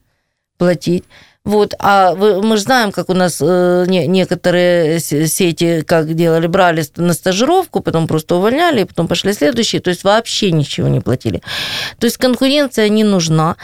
платить. 0.57 1.05
Вот, 1.45 1.75
а 1.79 2.15
мы 2.15 2.57
же 2.57 2.63
знаем, 2.63 2.91
как 2.91 3.11
у 3.11 3.15
нас 3.15 3.39
э, 3.43 3.85
не- 3.87 4.07
некоторые 4.07 4.99
сети 4.99 5.83
как 5.83 6.15
делали, 6.15 6.47
брали 6.47 6.83
на 6.97 7.13
стажировку, 7.13 7.81
потом 7.81 8.07
просто 8.07 8.37
увольняли, 8.37 8.85
потом 8.85 9.09
пошли 9.09 9.35
следующие, 9.35 9.83
то 9.83 9.91
есть 9.91 10.05
вообще 10.05 10.53
ничего 10.53 10.89
не 10.89 11.01
платили. 11.01 11.43
То 11.99 12.07
есть 12.07 12.17
конкуренция 12.17 12.89
не 12.89 13.05
нужна. 13.05 13.57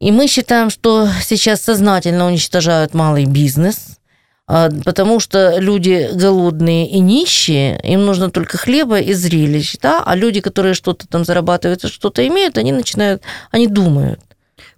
И 0.00 0.12
мы 0.12 0.26
считаем, 0.28 0.70
что 0.70 1.08
сейчас 1.22 1.62
сознательно 1.62 2.26
уничтожают 2.26 2.94
малый 2.94 3.24
бизнес, 3.26 3.98
а, 4.46 4.68
потому 4.84 5.20
что 5.20 5.58
люди 5.60 6.10
голодные 6.14 6.90
и 6.90 7.00
нищие, 7.00 7.80
им 7.84 8.04
нужно 8.04 8.30
только 8.30 8.58
хлеба 8.58 8.98
и 9.00 9.14
зрелищ, 9.14 9.76
да? 9.82 10.02
а 10.06 10.16
люди, 10.16 10.40
которые 10.40 10.74
что-то 10.74 11.06
там 11.08 11.24
зарабатывают, 11.24 11.84
и 11.84 11.88
что-то 11.88 12.26
имеют, 12.26 12.58
они 12.58 12.72
начинают, 12.72 13.22
они 13.52 13.66
думают. 13.68 14.20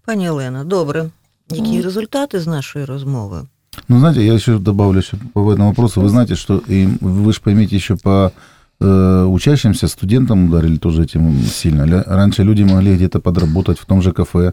Пані 0.04 0.30
Олена, 0.30 0.64
добре. 0.64 1.10
Які 1.50 1.82
результати 1.82 2.40
з 2.40 2.46
нашої 2.46 2.84
розмови? 2.84 3.42
Ну, 3.88 3.98
знаете, 3.98 4.24
я 4.24 4.32
еще 4.34 4.58
добавлю 4.58 4.98
еще 4.98 5.16
по 5.32 5.40
этому 5.52 5.66
вопросу. 5.68 6.00
Вы 6.00 6.08
знаете, 6.08 6.34
что 6.34 6.62
и 6.68 6.86
вы 7.00 7.32
же 7.32 7.40
поймите 7.44 7.76
еще 7.76 7.96
по 7.96 8.30
э, 8.80 9.24
учащимся 9.24 9.88
студентам 9.88 10.44
ударили 10.48 10.76
тоже 10.76 11.02
этим 11.02 11.42
сильно. 11.52 11.82
Ля- 11.86 12.04
Раньше 12.06 12.44
люди 12.44 12.62
могли 12.64 12.94
где-то 12.94 13.20
подработать 13.20 13.78
в 13.78 13.84
том 13.84 14.02
же 14.02 14.12
кафе, 14.12 14.38
В 14.38 14.52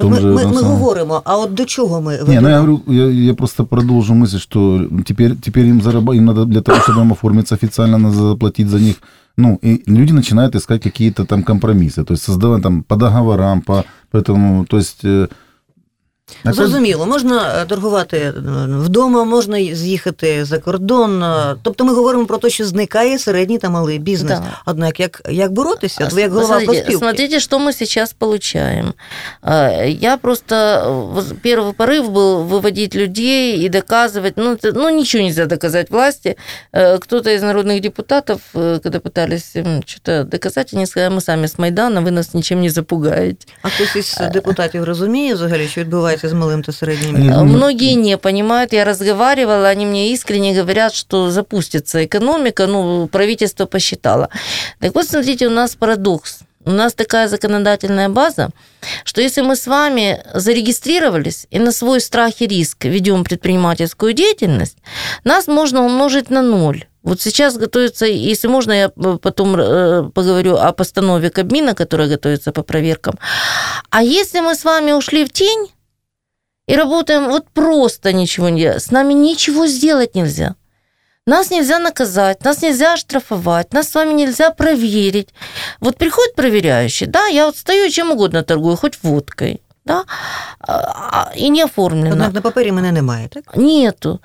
Ми, 0.00 0.20
же, 0.20 0.26
ми, 0.26 0.46
ми 0.46 0.62
говоримо, 0.62 1.22
а 1.24 1.38
от 1.38 1.54
до 1.54 1.64
чого 1.64 2.00
ми 2.00 2.12
Не, 2.12 2.18
ведемо? 2.18 2.40
ну 2.40 2.48
я 2.48 2.60
говорю, 2.60 2.80
я, 2.86 3.04
я 3.04 3.34
просто 3.34 3.64
продолжу 3.64 4.14
мысль, 4.14 4.38
что 4.38 4.80
теперь, 5.04 5.36
теперь 5.36 5.66
им 5.66 5.82
зарабатывать, 5.82 6.18
им 6.18 6.24
надо 6.24 6.44
для 6.44 6.60
того, 6.60 6.78
чтобы 6.80 7.00
им 7.00 7.12
оформиться 7.12 7.54
официально, 7.54 7.98
надо 7.98 8.14
заплатить 8.14 8.68
за 8.68 8.80
них. 8.80 8.96
Ну, 9.36 9.58
и 9.62 9.82
люди 9.86 10.12
начинают 10.12 10.54
искать 10.54 10.82
какие-то 10.82 11.24
там 11.24 11.42
компромиссы, 11.42 12.04
то 12.04 12.14
есть 12.14 12.24
создавать 12.24 12.62
там 12.62 12.82
по 12.82 12.96
договорам, 12.96 13.60
по 13.60 13.84
поэтому, 14.10 14.64
то 14.64 14.76
есть... 14.76 15.06
э, 16.29 16.41
опять- 16.43 16.55
Зрозуміло, 16.55 17.05
можна 17.05 17.61
е, 17.61 17.65
торгувати 17.65 18.17
е, 18.17 18.33
вдома, 18.79 19.23
можна 19.23 19.57
й 19.57 19.75
з'їхати 19.75 20.45
за 20.45 20.57
кордон. 20.57 21.23
е, 21.23 21.55
Тобто 21.63 21.85
ми 21.85 21.93
говоримо 21.93 22.25
про 22.25 22.37
те, 22.37 22.49
що 22.49 22.65
зникає 22.65 23.19
середній 23.19 23.57
та 23.57 23.69
малий 23.69 23.99
бізнес. 23.99 24.39
Да. 24.39 24.57
Однак, 24.65 24.99
як, 24.99 25.21
як 25.29 25.51
боротися? 25.51 26.03
От 26.05 26.13
ви 26.13 26.21
як 26.21 26.31
голова 26.31 26.47
Смотрите, 26.47 26.71
профспілки. 26.73 26.97
смотрите, 27.05 27.39
что 27.39 27.59
мы 27.59 27.73
сейчас 27.73 28.13
получаем. 28.13 28.93
А, 29.41 29.69
Я 29.83 30.17
просто... 30.17 30.55
воз- 31.15 31.33
Первый 31.43 31.73
порыв 31.73 32.09
был 32.09 32.43
выводить 32.47 32.95
людей 32.95 33.65
и 33.65 33.69
доказывать. 33.69 34.33
Ну, 34.35 34.53
это- 34.53 34.71
ну 34.75 34.89
ничего 34.89 35.23
нельзя 35.23 35.45
доказать 35.45 35.91
власти. 35.91 36.35
Э, 36.73 36.99
Кто-то 36.99 37.29
из 37.31 37.41
народных 37.43 37.79
депутатов, 37.81 38.39
э, 38.53 38.79
когда 38.79 38.99
пытались 38.99 39.55
им 39.59 39.83
что-то 39.85 40.23
доказать, 40.23 40.73
они 40.73 40.85
сказали, 40.85 41.15
мы 41.15 41.21
сами 41.21 41.45
с 41.45 41.57
Майдана, 41.59 42.01
вы 42.01 42.11
нас 42.11 42.33
ничем 42.33 42.61
не 42.61 42.69
запугаете. 42.69 43.45
А 43.61 43.69
хтось 43.69 43.95
із 43.95 44.17
депутатів 44.33 44.83
розуміє 44.83 45.33
взагалі, 45.33 45.67
що 45.67 45.81
відбувається 45.81 46.12
З 46.22 46.32
малим 46.32 46.62
та 46.62 46.72
середнім 46.72 47.14
Е, 47.16 47.18
бізнесом? 47.18 47.40
А 47.40 47.44
Ну, 47.44 47.52
Многие 47.56 47.94
не 47.94 48.16
понимают. 48.16 48.72
Я 48.72 48.84
разговаривала, 48.84 49.68
они 49.68 49.86
мне 49.86 50.12
искренне 50.12 50.60
говорят, 50.60 50.94
что 50.94 51.30
запустится 51.30 52.04
экономика, 52.04 52.66
ну, 52.66 53.06
правительство 53.06 53.66
посчитало. 53.66 54.28
Так 54.80 54.94
вот, 54.94 55.08
смотрите, 55.08 55.46
у 55.46 55.50
нас 55.50 55.74
парадокс. 55.74 56.40
У 56.66 56.70
нас 56.70 56.94
такая 56.94 57.28
законодательная 57.28 58.08
база, 58.08 58.48
что 59.04 59.20
если 59.20 59.42
мы 59.42 59.54
с 59.54 59.66
вами 59.66 60.22
зарегистрировались 60.34 61.46
и 61.50 61.58
на 61.58 61.72
свой 61.72 62.00
страх 62.00 62.40
и 62.40 62.46
риск 62.46 62.84
ведем 62.86 63.24
предпринимательскую 63.24 64.12
деятельность, 64.14 64.76
нас 65.24 65.46
можно 65.46 65.84
умножить 65.84 66.30
на 66.30 66.42
ноль. 66.42 66.84
Вот 67.02 67.20
сейчас 67.20 67.58
готовится, 67.58 68.06
если 68.06 68.48
можно, 68.48 68.72
я 68.72 68.88
потом 68.88 69.56
э, 69.56 70.10
поговорю 70.14 70.56
о 70.56 70.72
постанове 70.72 71.28
Кабмина, 71.28 71.74
которая 71.74 72.08
готовится 72.08 72.50
по 72.50 72.62
проверкам. 72.62 73.18
А 73.90 74.02
если 74.02 74.40
мы 74.40 74.54
с 74.54 74.64
вами 74.64 74.92
ушли 74.92 75.24
в 75.26 75.30
тень, 75.30 75.68
и 76.66 76.76
работаем 76.76 77.28
вот 77.28 77.50
просто 77.50 78.12
ничего 78.12 78.48
не. 78.48 78.78
С 78.78 78.90
нами 78.90 79.14
ничего 79.14 79.66
сделать 79.66 80.14
нельзя. 80.14 80.54
Нас 81.26 81.50
нельзя 81.50 81.78
наказать, 81.78 82.44
нас 82.44 82.62
нельзя 82.62 82.92
оштрафовать, 82.92 83.72
нас 83.72 83.88
с 83.88 83.94
вами 83.94 84.12
нельзя 84.12 84.50
проверить. 84.50 85.28
Вот 85.80 85.96
приходит 85.96 86.34
проверяющий, 86.34 87.06
да, 87.06 87.26
я 87.26 87.46
вот 87.46 87.56
стою 87.56 87.90
чем 87.90 88.10
угодно 88.10 88.42
торгую, 88.42 88.76
хоть 88.76 88.98
водкой, 89.02 89.62
да, 89.86 90.04
а, 90.60 91.32
и 91.34 91.48
не 91.48 91.62
оформлено. 91.62 92.12
Однак 92.12 92.34
на 92.34 92.40
папері 92.40 92.72
мене 92.72 92.92
немає, 92.92 93.28
так? 93.28 93.56
Нету. 93.56 94.20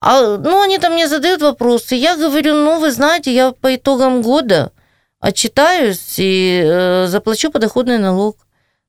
А, 0.00 0.38
ну, 0.38 0.60
они 0.62 0.78
там 0.78 0.92
мне 0.92 1.08
задают 1.08 1.42
вопросы. 1.42 1.94
Я 1.96 2.16
говорю, 2.16 2.54
ну, 2.54 2.78
вы 2.78 2.90
знаете, 2.90 3.32
я 3.32 3.52
по 3.52 3.74
итогам 3.74 4.22
года 4.22 4.70
отчитаюсь 5.18 6.18
и 6.18 6.62
э, 6.64 7.06
заплачу 7.08 7.50
подоходный 7.50 7.98
налог. 7.98 8.36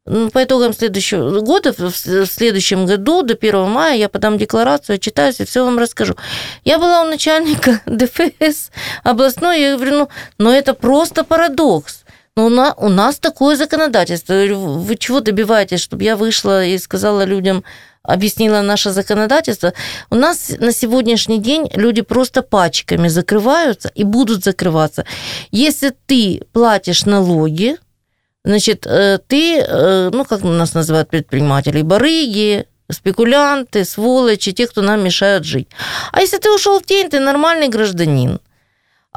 По 0.06 0.44
итогам 0.44 0.72
следующего 0.72 1.40
года, 1.40 1.74
в 1.74 2.26
следующем 2.28 2.86
году, 2.86 3.24
до 3.24 3.34
1 3.34 3.68
мая, 3.68 3.98
я 3.98 4.08
подам 4.08 4.38
декларацию, 4.38 4.98
отчитаюсь 4.98 5.40
и 5.40 5.46
все 5.46 5.66
вам 5.66 5.80
расскажу. 5.80 6.16
Я 6.64 6.78
была 6.78 7.02
у 7.02 7.06
начальника 7.06 7.82
ДФС 7.88 8.70
областной, 9.04 9.62
я 9.62 9.76
говорю, 9.76 9.98
ну, 9.98 10.10
но 10.38 10.54
это 10.54 10.76
просто 10.76 11.24
парадокс. 11.24 12.04
Но 12.36 12.46
у 12.46 12.50
нас, 12.50 12.76
у 12.78 12.90
нас 12.90 13.18
такое 13.18 13.56
законодательство. 13.56 14.34
Вы 14.34 14.96
чего 14.98 15.22
добиваетесь, 15.22 15.80
чтобы 15.80 16.04
я 16.04 16.16
вышла 16.16 16.64
и 16.64 16.78
сказала 16.78 17.24
людям, 17.24 17.64
объяснила 18.04 18.62
наше 18.62 18.92
законодательство. 18.92 19.74
У 20.12 20.16
нас 20.16 20.52
на 20.60 20.72
сегодняшний 20.72 21.40
день 21.40 21.68
люди 21.74 22.02
просто 22.02 22.44
пачками 22.44 23.08
закрываются 23.08 23.90
и 23.96 24.04
будут 24.04 24.44
закрываться. 24.44 25.06
Если 25.50 25.96
ты 26.06 26.44
платишь 26.52 27.06
налоги, 27.06 27.78
значит, 28.46 28.88
э, 28.88 29.20
ты, 29.28 29.60
э, 29.60 30.10
ну, 30.14 30.24
как 30.25 30.44
нас 30.44 30.74
называют 30.74 31.10
предприниматели, 31.10 31.82
барыги, 31.82 32.66
спекулянты, 32.92 33.84
сволочи, 33.84 34.51
те, 34.51 34.68
кто 34.68 34.81
нам 34.81 35.03
мешают 35.03 35.44
жить. 35.44 35.68
А 36.12 36.22
если 36.22 36.38
ты 36.38 36.51
ушел 36.51 36.79
в 36.79 36.86
тень, 36.86 37.10
ты 37.10 37.20
нормальный 37.20 37.68
гражданин. 37.68 38.40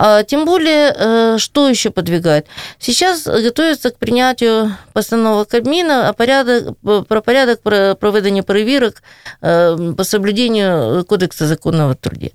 А 0.01 0.23
тем 0.23 0.45
более, 0.45 0.95
э, 0.97 1.39
что 1.39 1.69
еще 1.69 1.91
подвигает? 1.91 2.47
Сейчас 2.79 3.25
готовится 3.25 3.91
к 3.91 3.99
принятию 3.99 4.77
постановок 4.93 5.49
Кабмина 5.49 6.09
о 6.09 6.13
порядок, 6.13 6.79
про 7.09 7.21
порядок 7.21 7.63
про 7.63 7.95
проведення 7.95 8.43
перевірок 8.43 9.03
э, 9.43 9.95
по 9.97 10.05
соблюдению 10.05 11.05
Кодекса 11.05 11.47
законного 11.47 11.95
труде. 11.95 12.31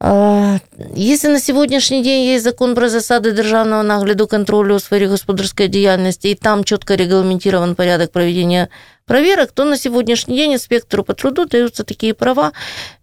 А, 0.00 0.58
Если 0.94 1.28
на 1.28 1.40
сегодняшний 1.40 2.02
день 2.02 2.24
есть 2.24 2.44
закон 2.44 2.74
про 2.74 2.88
засады 2.88 3.32
державного 3.32 3.82
нагляду 3.82 4.26
контролю 4.26 4.74
у 4.74 4.80
сфері 4.80 5.06
господарської 5.06 5.68
діяльності, 5.68 6.30
і 6.30 6.34
там 6.34 6.64
чітко 6.64 6.96
регламентирован 6.96 7.74
порядок 7.74 8.12
проведения 8.12 8.68
проверок, 9.06 9.52
то 9.52 9.64
на 9.64 9.76
сегодняшний 9.76 10.36
день 10.36 10.52
инспектору 10.52 11.04
по 11.04 11.14
труду 11.14 11.46
даются 11.46 11.84
такие 11.84 12.12
права 12.12 12.52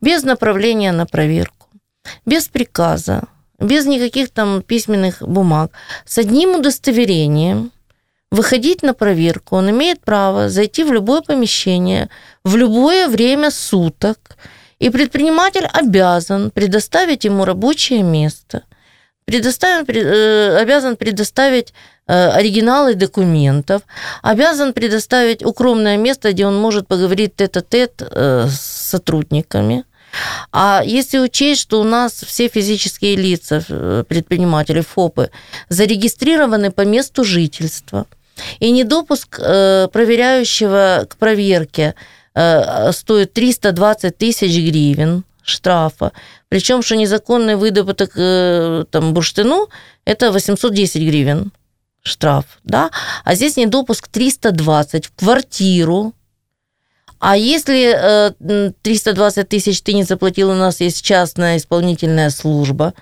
без 0.02 0.24
направления 0.24 0.91
на 0.91 1.06
проверку, 1.06 1.67
без 2.26 2.48
приказа, 2.48 3.24
без 3.60 3.86
никаких 3.86 4.30
там 4.30 4.62
письменных 4.62 5.24
бумаг, 5.28 5.72
с 6.06 6.17
одним 6.17 6.56
удостоверением, 6.56 7.72
выходить 8.32 8.84
на 8.84 8.93
проверку. 8.93 9.56
Он 9.58 9.69
имеет 9.69 10.00
право 10.02 10.50
зайти 10.50 10.84
в 10.84 10.93
любое 10.93 11.22
помещение 11.22 12.10
в 12.43 12.56
любое 12.56 13.08
время 13.08 13.52
суток, 13.52 14.17
и 14.79 14.91
предприниматель 14.91 15.67
обязан 15.73 16.51
предоставить 16.51 17.25
ему 17.25 17.45
рабочее 17.45 18.03
место, 18.03 18.62
предоставен, 19.25 19.85
э, 19.88 20.57
обязан 20.57 20.97
предоставить 20.97 21.75
э, 22.07 22.31
оригиналы 22.31 22.95
документов, 22.95 23.83
обязан 24.23 24.73
предоставить 24.73 25.45
укромное 25.45 25.97
место, 25.97 26.33
где 26.33 26.47
он 26.47 26.57
может 26.57 26.87
поговорить 26.87 27.37
тет-а-тет 27.37 28.03
э, 28.03 28.47
с 28.49 28.88
сотрудниками. 28.91 29.85
А 30.53 30.83
если 30.87 31.19
учесть, 31.19 31.61
что 31.61 31.81
у 31.81 31.85
нас 31.85 32.12
все 32.12 32.49
физические 32.49 33.17
лица, 33.17 33.62
предприниматели, 34.09 34.81
ФОПы, 34.81 35.31
зарегистрированы 35.69 36.71
по 36.71 36.87
месту 36.87 37.25
жительства, 37.25 38.07
и 38.61 38.71
недопуск 38.71 39.37
проверяющего 39.37 41.07
к 41.11 41.17
проверке 41.17 41.95
стоит 42.92 43.33
320 43.33 44.16
тысяч 44.16 44.53
гривен 44.57 45.24
штрафа, 45.42 46.12
причем 46.48 46.83
что 46.83 46.96
незаконный 46.96 47.57
выдобыток 47.57 48.12
э, 48.16 48.85
там, 48.90 49.14
бурштину– 49.14 49.68
это 50.05 50.31
810 50.31 51.03
гривен 51.03 51.53
штраф, 52.03 52.44
да, 52.64 52.90
а 53.24 53.35
здесь 53.35 53.57
недопуск 53.57 54.09
320 54.09 55.07
в 55.07 55.14
квартиру, 55.14 56.14
а 57.18 57.37
если 57.37 57.92
э, 57.94 58.33
м, 58.40 58.74
320 58.83 59.48
тысяч 59.48 59.83
ты 59.83 59.92
не 59.92 60.05
заплатил, 60.05 60.51
у 60.51 60.55
нас 60.55 60.81
есть 60.81 61.05
частная 61.05 61.57
исполнительная 61.57 62.31
служба, 62.31 62.94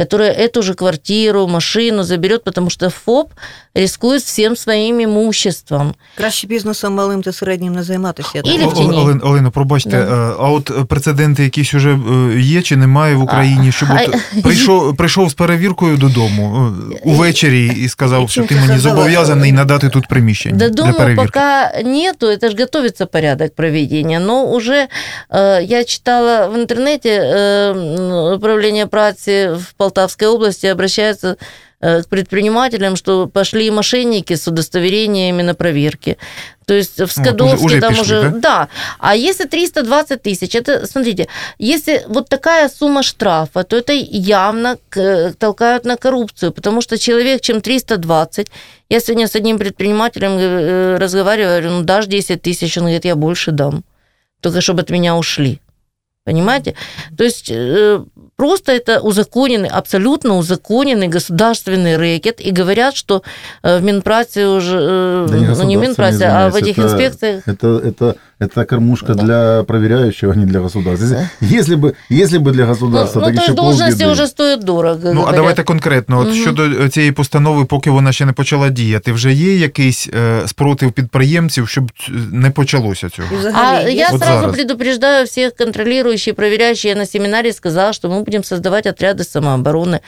которая 0.00 0.30
эту 0.32 0.62
же 0.62 0.74
квартиру, 0.74 1.48
машину 1.48 2.02
заберет, 2.04 2.44
потому 2.44 2.70
что 2.70 2.88
ФОП 2.88 3.32
рискует 3.74 4.22
всем 4.22 4.56
своим 4.56 5.00
имуществом. 5.00 5.94
Краще 6.16 6.46
бізнесом 6.46 6.94
малим 6.94 7.22
та 7.22 7.32
середнім 7.32 7.72
не 7.74 7.82
займатися. 7.82 8.28
я 8.34 8.42
так 8.42 8.54
Ілі 8.54 8.62
в 8.62 8.64
розумію. 8.64 8.90
тіні. 8.90 9.02
Олен, 9.02 9.20
Олено, 9.24 9.50
пробачте, 9.50 9.90
Да. 9.90 9.96
е, 9.98 10.34
а 10.40 10.50
от 10.50 10.88
прецеденти 10.88 11.44
якісь 11.44 11.74
уже 11.74 11.90
е, 11.90 12.40
є 12.40 12.62
чи 12.62 12.76
немає 12.76 13.14
в 13.14 13.22
Україні, 13.22 13.72
щоб 13.72 13.88
от 13.90 14.14
а- 14.36 14.40
прийшов, 14.40 14.96
прийшов 14.96 15.30
з 15.30 15.34
перевіркою 15.34 15.96
додому 15.96 16.72
е, 16.92 16.98
увечері 17.04 17.66
і 17.66 17.88
сказав, 17.88 18.30
що 18.30 18.42
ти 18.44 18.54
мені 18.54 18.78
зобов'язаний 18.78 19.52
надати 19.52 19.88
тут 19.88 20.08
приміщення 20.08 20.58
До 20.58 20.64
для 20.64 20.70
дома 20.74 20.92
перевірки. 20.92 21.26
пока 21.26 21.72
нету, 21.84 22.26
это 22.26 22.50
же 22.50 22.56
готовится 22.56 23.06
порядок 23.06 23.54
проведения, 23.54 24.20
но 24.20 24.44
уже 24.44 24.88
э, 25.30 25.62
я 25.64 25.84
читала 25.84 26.46
в 26.46 26.56
интернете, 26.56 27.20
э, 27.20 28.34
управление 28.34 28.86
праці 28.86 29.48
в 29.48 29.72
Полтавской 29.83 30.27
области 30.27 30.65
обращается 30.67 31.35
э, 31.81 32.01
к 32.03 32.07
предпринимателям, 32.07 32.95
что 32.95 33.27
пошли 33.27 33.69
мошенники 33.71 34.35
с 34.35 34.47
удостоверениями 34.47 35.41
на 35.43 35.53
проверки. 35.55 36.17
То 36.65 36.73
есть 36.73 36.99
в 37.01 37.11
Скадовске 37.11 37.65
уже- 37.65 37.65
уже 37.65 37.81
там 37.81 37.89
пошли, 37.95 38.01
уже... 38.17 38.21
да? 38.29 38.39
Да. 38.39 38.67
А 38.99 39.15
если 39.15 39.43
320 39.45 40.21
тысяч, 40.21 40.55
это, 40.55 40.87
смотрите, 40.87 41.27
если 41.59 42.03
вот 42.07 42.29
такая 42.29 42.69
сумма 42.69 43.03
штрафа, 43.03 43.63
то 43.63 43.75
это 43.75 43.91
явно 43.91 44.77
толкают 45.39 45.85
на 45.85 45.97
коррупцию, 45.97 46.53
потому 46.53 46.81
что 46.81 46.97
человек, 46.97 47.41
чем 47.41 47.59
320, 47.59 48.47
я 48.89 48.99
сегодня 49.01 49.27
с 49.27 49.35
одним 49.35 49.57
предпринимателем 49.57 50.37
э, 50.39 50.97
разговариваю, 50.97 51.61
говорю, 51.61 51.77
ну 51.79 51.83
дашь 51.83 52.05
10 52.05 52.41
тысяч, 52.41 52.77
он 52.77 52.83
говорит, 52.83 53.05
я 53.05 53.15
больше 53.15 53.51
дам, 53.51 53.83
только 54.41 54.61
чтобы 54.61 54.81
от 54.83 54.89
меня 54.89 55.17
ушли. 55.17 55.59
Понимаете? 56.25 56.75
То 57.17 57.25
есть 57.25 57.51
э, 57.51 58.01
просто 58.37 58.71
это 58.71 59.01
узаконенный, 59.01 59.67
абсолютно 59.67 60.37
узаконенный 60.37 61.09
государственный 61.09 61.97
рэкет. 61.97 62.39
И 62.39 62.51
говорят, 62.51 62.95
что 62.95 63.23
э, 63.61 63.77
в 63.79 63.83
Минпрасе 63.83 64.47
уже, 64.47 64.77
э, 64.79 65.27
Да 65.29 65.37
не 65.37 65.47
ну 65.47 65.63
не 65.63 65.77
в 65.77 65.81
Минпрасе, 65.81 66.25
а 66.25 66.49
в 66.49 66.55
этих 66.55 66.77
это- 66.77 66.87
инспекциях... 66.87 67.45
Это, 67.45 67.81
это, 67.83 68.15
это 68.42 68.64
кормушка 68.64 69.14
для 69.14 69.62
проверяющего, 69.64 70.32
а 70.32 70.36
не 70.36 70.46
для 70.46 70.60
государства. 70.60 71.06
Если, 71.06 71.56
если 71.56 71.74
бы, 71.76 71.94
если 72.10 72.38
бы 72.38 72.52
для 72.52 72.64
Ну, 72.66 72.70
государства, 72.72 73.20
ну, 73.20 73.26
так 73.26 73.34
то 73.34 73.40
еще 73.42 73.50
есть 73.52 73.56
должности 73.56 74.02
полбеды. 74.04 74.12
уже 74.12 74.26
стоят 74.26 74.64
дорого. 74.64 75.00
Ну, 75.04 75.10
а 75.10 75.14
говорят. 75.14 75.36
давайте 75.36 75.62
конкретно, 75.62 76.18
от 76.18 76.26
Мгм. 76.28 76.36
щодо 76.36 76.88
цієї 76.88 77.12
постанови, 77.12 77.64
поки 77.64 77.90
вона 77.90 78.12
ще 78.12 78.26
не 78.26 78.32
почала 78.32 78.68
діяти, 78.68 79.12
вже 79.12 79.32
є 79.32 79.56
якийсь 79.56 80.08
е, 80.14 80.42
спротив 80.46 80.92
підприємців, 80.92 81.68
щоб 81.68 81.90
ц- 82.06 82.12
не 82.32 82.50
почалося 82.50 83.08
цього? 83.10 83.28
И 83.32 83.36
А 83.36 83.38
взагалі, 83.38 83.94
я 83.94 84.08
Вот 84.10 84.22
сразу 84.22 84.40
зараз. 84.40 84.54
предупреждаю 84.54 85.24
всех 85.24 85.56
контролирующих, 85.56 86.34
проверяющих. 86.34 86.84
Я 86.90 86.94
на 86.96 87.06
семинаре 87.06 87.52
сказала, 87.52 87.92
что 87.92 88.08
мы 88.08 88.24
будем 88.24 88.44
создавать 88.44 88.86
отряды 88.86 89.24
самообороны. 89.36 89.98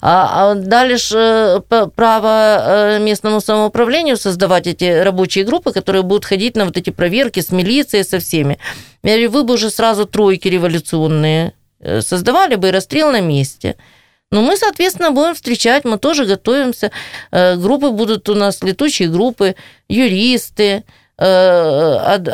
А, 0.00 0.10
а 0.34 0.54
дали 0.54 0.96
ж 0.96 1.14
э, 1.16 1.60
п- 1.68 1.86
право 1.96 2.28
э, 2.28 2.98
местному 3.04 3.40
самоуправлению 3.40 4.16
создавать 4.16 4.66
эти 4.66 5.02
рабочие 5.04 5.44
группы, 5.44 5.72
которые 5.72 6.02
будут 6.02 6.24
ходить 6.24 6.56
на 6.56 6.64
вот 6.64 6.76
эти 6.76 6.90
проверки 6.90 7.40
с 7.40 7.50
милицией, 7.50 7.78
со 7.89 8.19
всеми. 8.19 8.57
Я 9.03 9.11
говорю, 9.11 9.31
вы 9.31 9.43
бы 9.43 9.53
уже 9.55 9.69
сразу 9.69 10.05
тройки 10.05 10.47
революционные 10.47 11.53
э, 11.79 12.01
создавали 12.01 12.55
бы 12.55 12.69
и 12.69 12.71
расстрел 12.71 13.11
на 13.11 13.21
месте. 13.21 13.75
Но 14.31 14.41
мы, 14.41 14.57
соответственно, 14.57 15.11
будем 15.11 15.35
встречать, 15.35 15.85
мы 15.85 15.97
тоже 15.97 16.25
готовимся. 16.25 16.91
Э, 17.31 17.55
Группы 17.55 17.89
будут 17.89 18.29
у 18.29 18.35
нас, 18.35 18.63
летучие 18.63 19.09
группы, 19.09 19.55
юристы, 19.87 20.83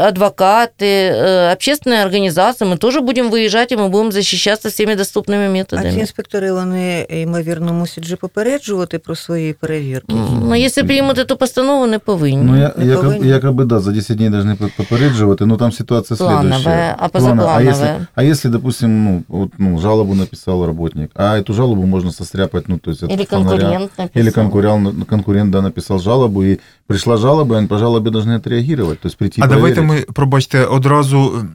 адвокаты, 0.09 0.85
э, 0.85 1.53
общественные 1.53 2.03
организации. 2.03 2.67
Мы 2.67 2.77
тоже 2.77 3.01
будем 3.01 3.31
выезжать, 3.31 3.73
и 3.73 3.77
мы 3.77 3.89
будем 3.89 4.13
защищаться 4.13 4.69
всеми 4.69 4.95
доступными 4.95 5.45
а 5.45 5.47
ці 5.47 5.53
методами. 5.53 6.01
інспектори, 6.01 6.53
вони, 6.53 7.07
ймовірно, 7.11 7.73
мусять 7.73 8.05
же 8.05 8.17
попереджувати 8.17 8.99
про 8.99 9.15
свої 9.17 9.53
перевірки. 9.53 10.15
Но 10.49 10.55
если 10.57 10.83
примут 10.85 11.19
эту 11.19 11.37
постанову, 11.37 11.87
не 11.87 11.99
повинні. 11.99 12.37
Ну, 12.45 12.57
я, 12.61 12.73
Не 12.77 12.85
якобы, 12.95 13.03
повинні. 13.03 13.33
якобы, 13.33 13.65
да, 13.65 13.81
за 13.81 13.93
10 13.93 14.17
дней 14.17 14.29
должны 14.31 14.55
по- 14.57 14.71
попереджувати, 14.77 15.47
но 15.47 15.57
там 15.57 15.73
ситуация 15.73 16.17
Плановая, 16.19 16.43
следующая. 16.53 16.97
а 16.99 17.09
Плановая. 17.09 17.49
А 17.57 17.61
если, 17.61 17.71
позаплановая? 17.73 18.07
а 18.15 18.23
если, 18.25 18.51
допустим, 18.51 19.05
ну, 19.05 19.23
вот, 19.29 19.51
ну, 19.59 19.79
жалобу 19.79 20.15
написал 20.15 20.67
работник, 20.67 21.11
а 21.15 21.39
эту 21.39 21.53
жалобу 21.55 21.83
можно 21.87 22.13
состряпать, 22.13 22.69
ну, 22.69 22.79
то 22.79 22.91
есть... 22.91 23.03
от 23.03 23.11
Или 23.11 23.25
фонаря. 23.25 23.49
конкурент 23.59 23.91
написал. 23.99 24.23
Или 24.23 24.31
конкурент, 24.31 25.09
конкурент 25.09 25.51
да, 25.51 25.63
написал 25.63 25.99
жалобу, 25.99 26.43
и 26.45 26.59
пришла 26.90 27.18
жалоба, 27.18 27.62
и 27.62 27.68
по 27.68 27.78
жалобе 27.78 28.10
должны 28.10 28.34
отреагировать, 28.34 29.00
то 29.00 29.08
есть 29.08 29.18
прийти 29.18 29.42
А 29.42 29.48
давайте 29.48 29.82
ми, 29.82 30.02
пробачте, 30.14 30.66
одразу 30.66 31.46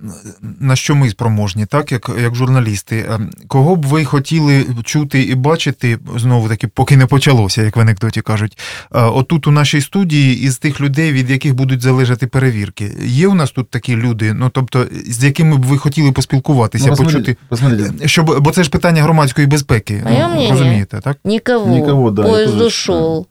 на 0.60 0.76
що 0.76 0.94
ми 0.94 1.10
спроможні, 1.10 1.66
так, 1.66 1.92
як, 1.92 2.10
як 2.22 2.34
журналісти. 2.34 2.96
Е, 2.96 3.20
Кого 3.48 3.76
б 3.76 3.86
ви 3.86 4.04
хотіли 4.04 4.66
чути 4.84 5.22
і 5.22 5.34
бачити, 5.34 5.98
знову 6.16 6.48
таки, 6.48 6.68
поки 6.68 6.96
не 6.96 7.06
почалося, 7.06 7.62
як 7.62 7.76
в 7.76 7.80
анекдоті 7.80 8.20
кажуть, 8.20 8.58
е, 8.94 9.02
отут 9.02 9.46
у 9.46 9.50
нашій 9.50 9.80
студії 9.80 10.40
із 10.42 10.58
тих 10.58 10.80
людей, 10.80 11.12
від 11.12 11.30
яких 11.30 11.54
будуть 11.54 11.80
залежати 11.82 12.26
перевірки. 12.26 12.90
Є 13.04 13.28
у 13.28 13.34
нас 13.34 13.50
тут 13.50 13.70
такі 13.70 13.96
люди, 13.96 14.32
ну 14.32 14.50
тобто, 14.52 14.86
з 15.06 15.24
якими 15.24 15.56
б 15.56 15.62
ви 15.62 15.78
хотіли 15.78 16.12
поспілкуватися, 16.12 16.90
Ну, 16.90 16.96
почути. 16.96 17.36
посмотрите, 17.48 18.08
Щоб, 18.08 18.36
бо 18.40 18.50
це 18.50 18.62
ж 18.62 18.70
питання 18.70 19.02
громадської 19.02 19.46
безпеки. 19.46 20.02
Моє 20.04 20.18
ну, 20.22 20.28
мнение. 20.28 20.50
розумієте, 20.50 21.00
так? 21.04 21.16
Никого. 21.24 21.66
Никого, 21.66 22.10
да, 22.10 22.22
тоже 22.22 22.64
ушел. 22.64 23.26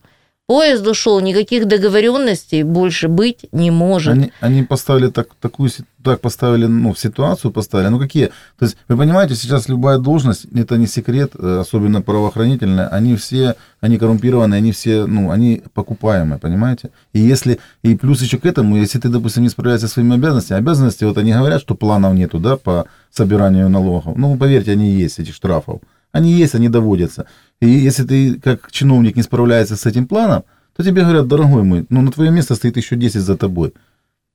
Поезд 0.46 0.86
ушел, 0.86 1.22
никаких 1.22 1.70
договоренностей 1.70 2.64
больше 2.64 3.08
быть 3.08 3.46
не 3.54 3.72
может. 3.72 4.14
Они, 4.14 4.32
они 4.42 4.64
поставили 4.64 5.08
так, 5.10 5.30
такую, 5.40 5.70
так 6.04 6.20
поставили, 6.20 6.66
ну, 6.66 6.94
в 6.94 7.00
ситуацию 7.00 7.50
поставили, 7.52 7.88
ну, 7.88 7.98
какие? 7.98 8.26
То 8.60 8.66
есть, 8.66 8.76
вы 8.90 8.98
понимаете, 8.98 9.36
сейчас 9.36 9.70
любая 9.70 10.00
должность, 10.00 10.46
это 10.54 10.76
не 10.76 10.86
секрет, 10.86 11.32
э, 11.40 11.60
особенно 11.62 12.02
правоохранительная, 12.02 12.90
они 12.90 13.16
все, 13.16 13.56
они 13.80 13.98
коррумпированные, 13.98 14.58
они 14.58 14.74
все, 14.74 15.06
ну, 15.06 15.32
они 15.32 15.64
покупаемые, 15.74 16.40
понимаете? 16.40 16.90
И 17.14 17.22
если, 17.22 17.60
и 17.82 17.96
плюс 17.96 18.22
еще 18.22 18.38
к 18.38 18.46
этому, 18.46 18.76
если 18.76 19.00
ты, 19.00 19.08
допустим, 19.08 19.44
не 19.44 19.50
справляешься 19.50 19.88
со 19.88 19.94
своими 19.94 20.16
обязанностями, 20.16 20.60
обязанности, 20.60 21.06
вот 21.06 21.18
они 21.18 21.32
говорят, 21.32 21.62
что 21.62 21.74
планов 21.74 22.16
нету, 22.16 22.40
да, 22.40 22.58
по 22.58 22.86
собиранию 23.12 23.70
налогов, 23.70 24.18
ну, 24.18 24.36
поверьте, 24.36 24.74
они 24.74 24.92
есть, 24.92 25.20
этих 25.20 25.36
штрафов. 25.36 25.80
Они 26.14 26.32
есть, 26.32 26.56
они 26.56 26.70
доводятся. 26.70 27.26
И 27.60 27.68
если 27.68 28.04
ты, 28.04 28.40
как 28.40 28.72
чиновник, 28.72 29.16
не 29.16 29.24
справляешься 29.24 29.76
с 29.76 29.86
этим 29.86 30.08
планом, 30.08 30.44
то 30.76 30.84
тебе 30.84 31.02
говорят, 31.02 31.28
дорогой 31.28 31.64
мой, 31.64 31.86
ну, 31.90 32.02
на 32.02 32.12
твое 32.12 32.32
место 32.32 32.56
стоит 32.56 32.78
еще 32.78 32.96
10 32.96 33.22
за 33.22 33.36
тобой. 33.36 33.74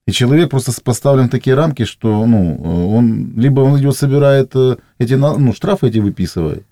И 0.06 0.12
человек 0.12 0.50
просто 0.50 0.72
поставлен 0.82 1.28
в 1.28 1.30
такие 1.30 1.54
рамки, 1.54 1.84
что, 1.84 2.26
ну, 2.26 2.56
э, 2.56 2.96
он, 2.96 3.32
либо 3.36 3.60
он 3.60 3.78
идет, 3.78 3.96
собирает 3.96 4.50
э, 4.54 4.76
эти, 4.98 5.14
ну, 5.14 5.52
штрафы 5.52 5.88
эти 5.88 5.98
выписывает, 5.98 6.66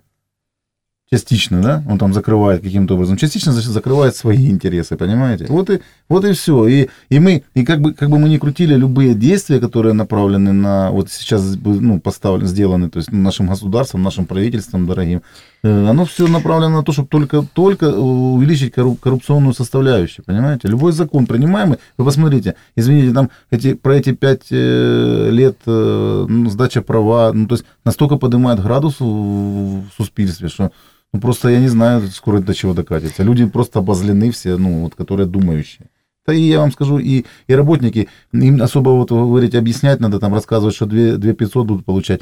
частично, 1.10 1.62
да, 1.62 1.84
он 1.88 1.98
там 1.98 2.12
закрывает 2.12 2.62
каким-то 2.62 2.94
образом, 2.94 3.16
частично 3.16 3.52
за- 3.52 3.70
закрывает 3.70 4.16
свои 4.16 4.50
интересы, 4.50 4.96
понимаете? 4.96 5.46
Вот 5.48 5.70
и, 5.70 5.80
вот 6.08 6.24
и 6.24 6.32
все. 6.32 6.66
И, 6.66 6.88
и 7.08 7.20
мы, 7.20 7.44
и 7.54 7.64
как 7.64 7.80
бы, 7.80 7.94
как 7.94 8.10
бы 8.10 8.18
мы 8.18 8.28
ни 8.28 8.38
крутили 8.38 8.74
любые 8.74 9.14
действия, 9.14 9.60
которые 9.60 9.92
направлены 9.92 10.52
на, 10.52 10.90
вот 10.90 11.10
сейчас, 11.10 11.56
ну, 11.64 12.00
поставлены, 12.00 12.48
сделаны, 12.48 12.90
то 12.90 12.98
есть 12.98 13.12
нашим 13.12 13.46
государством, 13.46 14.02
нашим 14.02 14.26
правительством 14.26 14.86
дорогим, 14.86 15.22
оно 15.66 16.04
все 16.04 16.26
направлено 16.28 16.78
на 16.78 16.82
то, 16.82 16.92
чтобы 16.92 17.08
только, 17.08 17.42
только 17.42 17.92
увеличить 17.92 18.74
корру- 18.74 18.96
коррупционную 18.96 19.54
составляющую, 19.54 20.24
понимаете? 20.24 20.68
Любой 20.68 20.92
закон 20.92 21.26
принимаемый, 21.26 21.78
вы 21.98 22.04
посмотрите, 22.04 22.54
извините, 22.76 23.14
там 23.14 23.30
эти, 23.50 23.74
про 23.74 23.96
эти 23.96 24.12
пять 24.12 24.46
э, 24.50 25.28
лет 25.30 25.58
э, 25.66 26.26
ну, 26.28 26.50
сдача 26.50 26.82
права, 26.82 27.32
ну, 27.32 27.46
то 27.46 27.54
есть 27.54 27.64
настолько 27.84 28.16
поднимает 28.16 28.60
градус 28.60 29.00
в, 29.00 29.04
в 29.04 29.90
суспільстве, 29.96 30.48
что 30.48 30.70
ну, 31.12 31.20
просто 31.20 31.48
я 31.48 31.60
не 31.60 31.68
знаю, 31.68 32.08
скоро 32.08 32.40
до 32.40 32.54
чего 32.54 32.74
докатится. 32.74 33.22
Люди 33.22 33.46
просто 33.46 33.78
обозлены 33.78 34.30
все, 34.30 34.56
ну, 34.56 34.82
вот, 34.82 34.94
которые 34.94 35.26
думающие. 35.26 35.88
Да 36.26 36.34
и 36.34 36.40
я 36.40 36.58
вам 36.58 36.72
скажу, 36.72 36.98
и, 36.98 37.24
и 37.46 37.54
работники, 37.54 38.08
им 38.32 38.60
особо 38.60 38.90
вот 38.90 39.10
вы 39.12 39.26
говорите, 39.26 39.58
объяснять 39.58 40.00
надо, 40.00 40.18
там 40.18 40.34
рассказывать, 40.34 40.74
что 40.74 40.86
2, 40.86 41.16
2 41.18 41.32
500 41.32 41.66
будут 41.66 41.84
получать. 41.84 42.20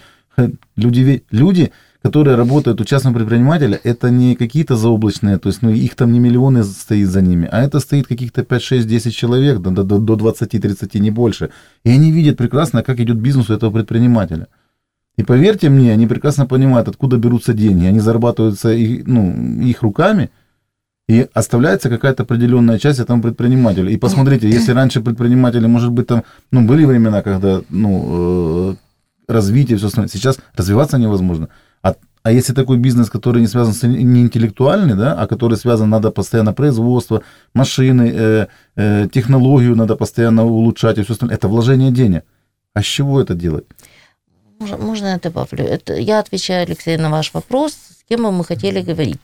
Люди, 0.77 1.25
люди, 1.31 1.73
которые 2.05 2.37
работают 2.37 2.81
у 2.81 2.85
частного 2.85 3.15
предпринимателя, 3.15 3.81
это 3.83 4.11
не 4.11 4.37
какие-то 4.37 4.77
заоблачные, 4.77 5.39
то 5.39 5.49
есть 5.49 5.63
ну, 5.63 5.71
их 5.71 5.95
там 5.95 6.13
не 6.13 6.21
миллионы 6.21 6.63
стоит 6.63 7.09
за 7.09 7.23
ними, 7.23 7.49
а 7.51 7.63
это 7.63 7.81
стоит 7.81 8.07
каких-то 8.07 8.45
5, 8.45 8.63
6, 8.63 8.87
10 8.87 9.15
человек, 9.15 9.59
до, 9.61 9.71
до, 9.71 9.99
до 9.99 10.15
20-30, 10.15 10.99
не 10.99 11.11
больше. 11.11 11.49
И 11.83 11.91
они 11.91 12.13
видят 12.13 12.37
прекрасно, 12.37 12.83
как 12.83 13.01
идет 13.01 13.17
бизнес 13.17 13.49
у 13.49 13.55
этого 13.55 13.71
предпринимателя. 13.71 14.49
И 15.17 15.23
поверьте 15.23 15.71
мне, 15.71 15.93
они 15.93 16.07
прекрасно 16.07 16.47
понимают, 16.47 16.89
откуда 16.89 17.17
берутся 17.17 17.55
деньги. 17.55 17.87
Они 17.87 18.01
зарабатываются 18.01 18.73
их, 18.73 19.07
ну, 19.07 19.63
их 19.63 19.83
руками, 19.83 20.29
и 21.09 21.27
оставляется 21.33 21.89
какая-то 21.89 22.25
определенная 22.25 22.79
часть 22.79 23.01
этому 23.01 23.23
предпринимателю. 23.23 23.91
И 23.91 23.97
посмотрите, 23.97 24.51
если 24.51 24.73
раньше 24.73 25.01
предприниматели, 25.01 25.67
может 25.67 25.91
быть, 25.91 26.07
там, 26.07 26.23
ну, 26.51 26.67
были 26.67 26.85
времена, 26.85 27.23
когда, 27.23 27.63
ну, 27.71 28.73
э, 28.73 29.33
развитие, 29.33 29.79
все 29.79 29.87
остальное, 29.87 30.09
сейчас 30.09 30.39
развиваться 30.55 30.99
невозможно. 30.99 31.49
А, 31.85 31.95
а 32.23 32.33
если 32.33 32.55
такой 32.55 32.79
бизнес, 32.79 33.11
который 33.11 33.43
не 33.43 33.47
связан 33.47 33.75
с 33.75 33.87
не 33.87 34.23
интеллектуальный, 34.23 34.97
да, 34.97 35.13
а 35.13 35.27
который 35.27 35.59
связан, 35.59 35.91
надо 35.91 36.11
постоянно 36.11 36.55
производство, 36.55 37.23
машины, 37.53 38.13
э, 38.15 38.47
э, 38.77 39.09
технологию 39.13 39.77
надо 39.77 39.95
постоянно 39.97 40.45
улучшать 40.45 40.99
и 40.99 41.03
все 41.03 41.13
остальное, 41.13 41.37
это 41.37 41.49
вложение 41.49 41.91
денег. 41.93 42.25
А 42.73 42.81
с 42.81 42.87
чего 42.87 43.21
это 43.21 43.35
делать? 43.35 43.65
Можно, 44.59 44.79
можно 44.79 45.07
я 45.07 45.19
добавлю? 45.19 45.65
Это, 45.65 45.95
я 45.95 46.21
отвечаю, 46.21 46.67
Алексей, 46.67 46.97
на 46.97 47.11
ваш 47.11 47.35
вопрос, 47.35 47.73
с 47.73 48.09
кем 48.09 48.23
бы 48.23 48.33
мы 48.33 48.45
хотели 48.45 48.81
говорить. 48.81 49.21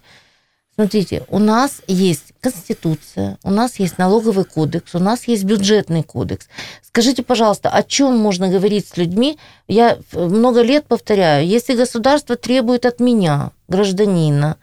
Смотрите, 0.81 1.25
у 1.29 1.39
нас 1.39 1.83
есть 1.89 2.33
Конституция, 2.41 3.37
у 3.43 3.51
нас 3.51 3.79
есть 3.79 3.99
налоговый 3.99 4.47
кодекс, 4.47 4.95
у 4.95 4.99
нас 4.99 5.29
есть 5.29 5.45
бюджетный 5.45 6.03
кодекс. 6.03 6.49
Скажите, 6.83 7.23
пожалуйста, 7.23 7.69
о 7.69 7.83
чем 7.83 8.17
можно 8.17 8.49
говорить 8.49 8.89
с 8.89 8.97
людьми? 8.97 9.39
Я 9.69 9.99
много 10.15 10.63
лет 10.63 10.87
повторяю, 10.87 11.47
если 11.47 11.75
государство 11.75 12.35
требует 12.35 12.87
от 12.87 12.99
меня, 12.99 13.51
гражданина, 13.69 14.57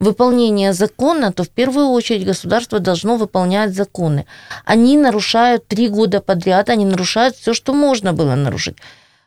выполнения 0.00 0.72
закона, 0.72 1.32
то 1.32 1.44
в 1.44 1.50
первую 1.50 1.90
очередь 1.90 2.26
государство 2.26 2.80
должно 2.80 3.14
выполнять 3.14 3.72
законы. 3.72 4.26
Они 4.64 4.98
нарушают 4.98 5.68
три 5.68 5.86
года 5.86 6.20
подряд, 6.20 6.68
они 6.68 6.84
нарушают 6.84 7.36
все, 7.36 7.54
что 7.54 7.74
можно 7.74 8.12
было 8.12 8.34
нарушить. 8.34 8.76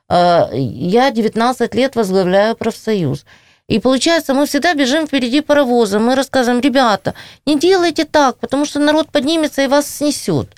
Э, 0.09 0.49
Я 0.51 1.09
19 1.09 1.73
лет 1.73 1.95
возглавляю 1.95 2.57
профсоюз. 2.57 3.23
И 3.69 3.79
получается, 3.79 4.33
мы 4.33 4.45
всегда 4.45 4.73
бежим 4.73 5.07
впереди 5.07 5.41
паровоза. 5.41 5.99
Мы 5.99 6.15
рассказываем, 6.15 6.61
ребята, 6.61 7.13
не 7.45 7.57
делайте 7.57 8.03
так, 8.05 8.37
потому 8.37 8.65
что 8.65 8.79
народ 8.79 9.09
поднимется 9.11 9.61
и 9.63 9.67
вас 9.67 9.87
снесет. 9.87 10.49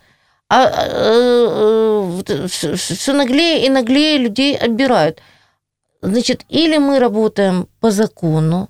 А 0.50 0.70
все 2.76 3.14
наглее 3.14 3.66
и 3.66 3.70
наглее 3.70 4.18
людей 4.18 4.56
отбирают. 4.56 5.20
Значит, 6.02 6.46
или 6.50 6.78
мы 6.78 7.00
работаем 7.00 7.68
по 7.80 7.92
закону, 7.92 8.70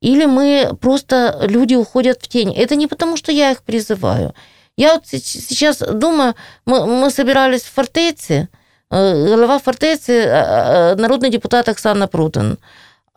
или 0.00 0.26
мы 0.26 0.76
просто 0.80 1.38
люди 1.48 1.74
уходят 1.74 2.18
в 2.22 2.28
тень. 2.28 2.52
Это 2.54 2.76
не 2.76 2.86
потому, 2.86 3.16
что 3.16 3.32
я 3.32 3.52
их 3.52 3.62
призываю. 3.62 4.34
Я 4.76 4.94
вот 4.94 5.06
се- 5.06 5.18
сейчас 5.20 5.78
думаю, 5.78 6.34
мы, 6.66 6.86
мы 6.86 7.10
собирались 7.10 7.62
в 7.62 7.72
фортеце, 7.72 8.48
э, 8.90 9.26
голова 9.28 9.58
фортеці, 9.58 10.12
э, 10.12 10.26
э, 10.26 10.94
народный 10.96 11.30
депутат 11.30 11.68
Оксана 11.68 12.06
Продан. 12.08 12.58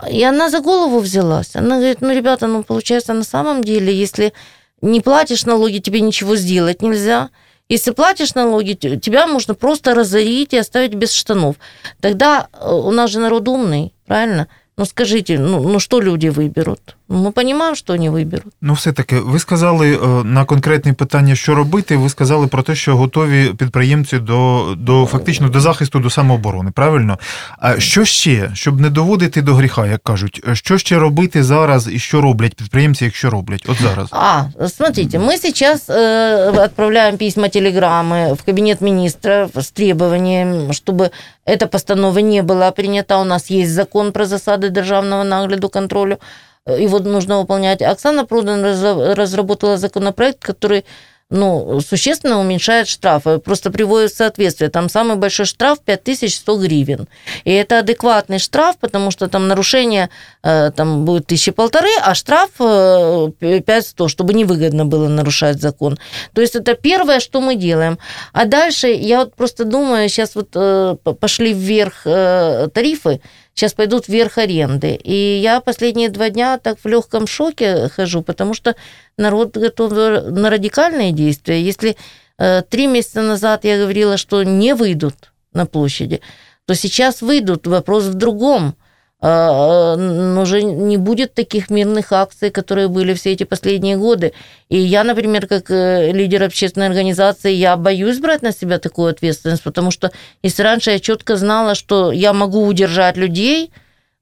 И 0.10 0.23
она 0.23 0.49
за 0.49 0.60
голову 0.60 0.99
взялась. 0.99 1.55
Она 1.55 1.77
говорит, 1.77 2.01
ну, 2.01 2.13
ребята, 2.13 2.47
ну, 2.47 2.63
получается, 2.63 3.13
на 3.13 3.23
самом 3.23 3.63
деле, 3.63 3.91
если 3.93 4.33
не 4.81 5.01
платишь 5.01 5.45
налоги, 5.45 5.79
тебе 5.79 6.01
ничего 6.01 6.36
сделать 6.36 6.81
нельзя. 6.81 7.29
Если 7.69 7.91
платишь 7.91 8.36
налоги, 8.36 8.73
тебя 8.73 9.27
можно 9.27 9.55
просто 9.55 9.95
разорить 9.95 10.53
и 10.53 10.57
оставить 10.57 10.93
без 10.93 11.12
штанов. 11.12 11.55
Тогда 11.99 12.47
э, 12.53 12.71
у 12.71 12.91
нас 12.91 13.10
же 13.10 13.19
народ 13.19 13.47
умный, 13.47 13.93
правильно? 14.05 14.47
Ну, 14.77 14.86
скажите, 14.86 15.39
ну, 15.39 15.67
ну 15.67 15.79
что 15.79 15.99
люди 15.99 16.27
выберут? 16.27 16.96
Ну, 17.12 17.18
мы 17.18 17.32
понимаем, 17.32 17.74
что 17.74 17.92
они 17.92 18.08
выберут. 18.08 18.54
Ну, 18.61 18.74
все-таки, 18.74 19.16
ви 19.16 19.38
сказали 19.38 19.94
е, 19.94 20.24
на 20.24 20.44
конкретне 20.44 20.92
питання, 20.92 21.35
що 21.35 21.54
робити, 21.54 21.96
ви 21.96 22.08
сказали 22.08 22.46
про 22.46 22.62
те, 22.62 22.74
що 22.74 22.96
готові 22.96 23.54
підприємці 23.58 24.18
до, 24.18 24.74
до 24.78 25.06
фактично 25.06 25.48
до 25.48 25.61
захисту, 25.61 25.98
до 25.98 26.11
самооборони, 26.11 26.70
правильно? 26.70 27.18
А 27.58 27.80
що 27.80 28.04
ще, 28.04 28.50
щоб 28.54 28.80
не 28.80 28.90
доводити 28.90 29.42
до 29.42 29.54
гріха, 29.54 29.87
як 29.87 30.02
кажуть, 30.02 30.44
що 30.52 30.78
ще 30.78 30.98
робити 30.98 31.44
зараз 31.44 31.88
і 31.92 31.98
що 31.98 32.20
роблять 32.20 32.54
підприємці, 32.54 33.04
якщо 33.04 33.30
роблять? 33.30 33.64
От 33.68 33.76
зараз. 33.82 34.08
А, 34.11 34.44
смотрите, 34.68 35.18
мы 35.18 35.38
сейчас 35.38 35.90
э, 35.90 36.64
отправляем 36.64 37.16
письма, 37.18 37.48
телеграммы 37.48 38.35
в 38.35 38.42
кабинет 38.42 38.80
министров 38.80 39.50
с 39.56 39.70
требованием, 39.70 40.72
чтобы 40.72 41.11
эта 41.46 41.66
постанова 41.66 42.18
не 42.20 42.42
была 42.42 42.70
принята. 42.70 43.18
У 43.18 43.24
нас 43.24 43.50
есть 43.50 43.72
закон 43.72 44.12
про 44.12 44.24
засады 44.24 44.70
державного 44.70 45.24
нагляду 45.24 45.68
контролю. 45.68 46.18
Э, 46.67 46.82
Его 46.82 46.99
нужно 46.99 47.39
выполнять. 47.39 47.82
Оксана 47.82 48.25
Продан 48.25 48.63
разра- 48.63 49.13
разработала 49.15 49.77
законопроект, 49.77 50.39
который 50.39 50.86
ну, 51.30 51.82
существенно 51.82 52.39
уменьшает 52.39 52.88
штрафы, 52.88 53.39
просто 53.39 53.69
приводит 53.69 54.12
в 54.12 54.15
соответствие. 54.15 54.69
Там 54.69 54.89
самый 54.89 55.17
большой 55.17 55.45
штраф 55.45 55.80
5100 55.84 56.58
гривен. 56.58 57.08
И 57.43 57.51
это 57.51 57.80
адекватный 57.80 58.39
штраф, 58.39 58.77
потому 58.80 59.12
что 59.12 59.27
там 59.27 59.49
нарушение 59.49 60.10
э, 60.41 60.71
там 60.71 61.03
будет 61.03 61.27
тысячи 61.27 61.51
полторы, 61.51 61.89
а 62.01 62.15
штраф 62.15 62.51
э, 62.60 63.32
5100, 63.39 64.08
чтобы 64.08 64.34
невыгодно 64.34 64.86
было 64.86 65.10
нарушать 65.10 65.60
закон. 65.60 65.97
То 66.34 66.39
есть 66.39 66.56
это 66.56 66.75
первое, 66.75 67.19
что 67.19 67.41
мы 67.41 67.56
делаем. 67.56 67.99
А 68.32 68.45
дальше 68.45 68.88
я 68.88 69.19
вот 69.19 69.36
просто 69.36 69.65
думаю, 69.65 70.08
сейчас 70.08 70.34
вот 70.34 70.51
э, 70.56 70.95
пошли 71.19 71.53
вверх 71.53 72.03
э, 72.06 72.69
тарифы, 72.73 73.19
сейчас 73.57 73.73
пойдут 73.73 74.07
вверх 74.07 74.37
аренды. 74.37 74.99
И 75.03 75.39
я 75.41 75.61
последние 75.61 76.09
два 76.09 76.29
дня 76.29 76.59
так 76.59 76.77
в 76.79 76.87
легком 76.87 77.25
шоке 77.25 77.89
хожу, 77.89 78.21
потому 78.21 78.53
что 78.53 78.75
народ 79.17 79.57
готов 79.57 79.91
на 79.91 80.49
радикальные 80.49 81.11
действия. 81.11 81.61
Если 81.61 81.97
э, 82.37 82.61
три 82.61 82.85
месяца 82.85 83.23
назад 83.23 83.65
я 83.65 83.79
говорила, 83.79 84.17
что 84.17 84.43
не 84.43 84.75
выйдут 84.75 85.33
на 85.53 85.65
площади, 85.65 86.21
то 86.65 86.75
сейчас 86.75 87.21
выйдут. 87.21 87.65
Вопрос 87.65 88.03
в 88.05 88.13
другом. 88.13 88.75
А, 89.21 89.95
э, 89.97 90.41
Уже 90.41 90.62
не 90.63 90.97
будет 90.97 91.34
таких 91.34 91.69
мирных 91.71 92.12
акций, 92.12 92.49
которые 92.51 92.88
были 92.88 93.13
все 93.13 93.32
эти 93.34 93.45
последние 93.45 93.97
годы. 93.97 94.32
И 94.69 94.77
я, 94.77 95.03
например, 95.03 95.47
как 95.47 95.71
э, 95.71 96.12
лидер 96.12 96.43
общественной 96.43 96.88
организации, 96.88 97.51
я 97.53 97.75
боюсь 97.77 98.19
брать 98.19 98.43
на 98.43 98.51
себя 98.51 98.77
такую 98.77 99.10
ответственность, 99.10 99.63
потому 99.63 99.91
что 99.91 100.12
если 100.43 100.63
раньше 100.63 100.91
я 100.91 100.99
четко 100.99 101.36
знала, 101.36 101.75
что 101.75 102.12
я 102.12 102.34
могу 102.34 102.67
удержать 102.67 103.17
людей, 103.17 103.71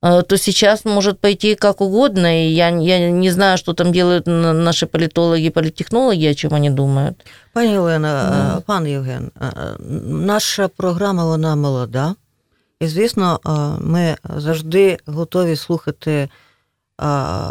э, 0.01 0.21
то 0.21 0.38
сейчас 0.38 0.86
может 0.86 1.19
пойти 1.19 1.55
как 1.55 1.81
угодно, 1.81 2.27
и 2.27 2.47
я, 2.53 2.69
я 2.69 3.10
не 3.12 3.31
знаю, 3.31 3.58
что 3.58 3.73
там 3.73 3.91
делают 3.91 4.27
на- 4.27 4.53
наши 4.53 4.86
политологи, 4.86 5.49
политтехнологи, 5.49 6.25
о 6.31 6.34
чем 6.36 6.53
они 6.53 6.69
думают. 6.69 7.15
Пані 7.53 7.77
Олена, 7.77 8.23
Да. 8.55 8.62
пан 8.65 8.88
Євген, 8.88 9.31
е, 9.41 9.47
наша 10.08 10.67
програма 10.67 11.25
вона 11.25 11.55
молода. 11.55 12.15
І, 12.79 12.88
звісно, 12.88 13.39
е, 13.45 13.49
ми 13.83 14.17
завжди 14.23 14.97
готові 15.05 15.55
слухати 15.55 16.11
е, 16.11 16.29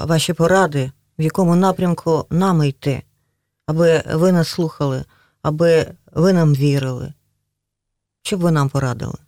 ваші 0.04 0.32
поради, 0.32 0.92
в 1.18 1.22
якому 1.22 1.56
напрямку 1.56 2.26
нам 2.30 2.62
йти, 2.62 3.02
аби 3.66 4.02
ви 4.14 4.32
нас 4.32 4.48
слухали, 4.48 5.04
аби 5.42 5.87
ви 6.12 6.32
нам 6.32 6.54
вірили. 6.54 7.12
Що 8.22 8.37
б 8.37 8.40
ви 8.40 8.50
нам 8.50 8.68
порадили? 8.68 9.23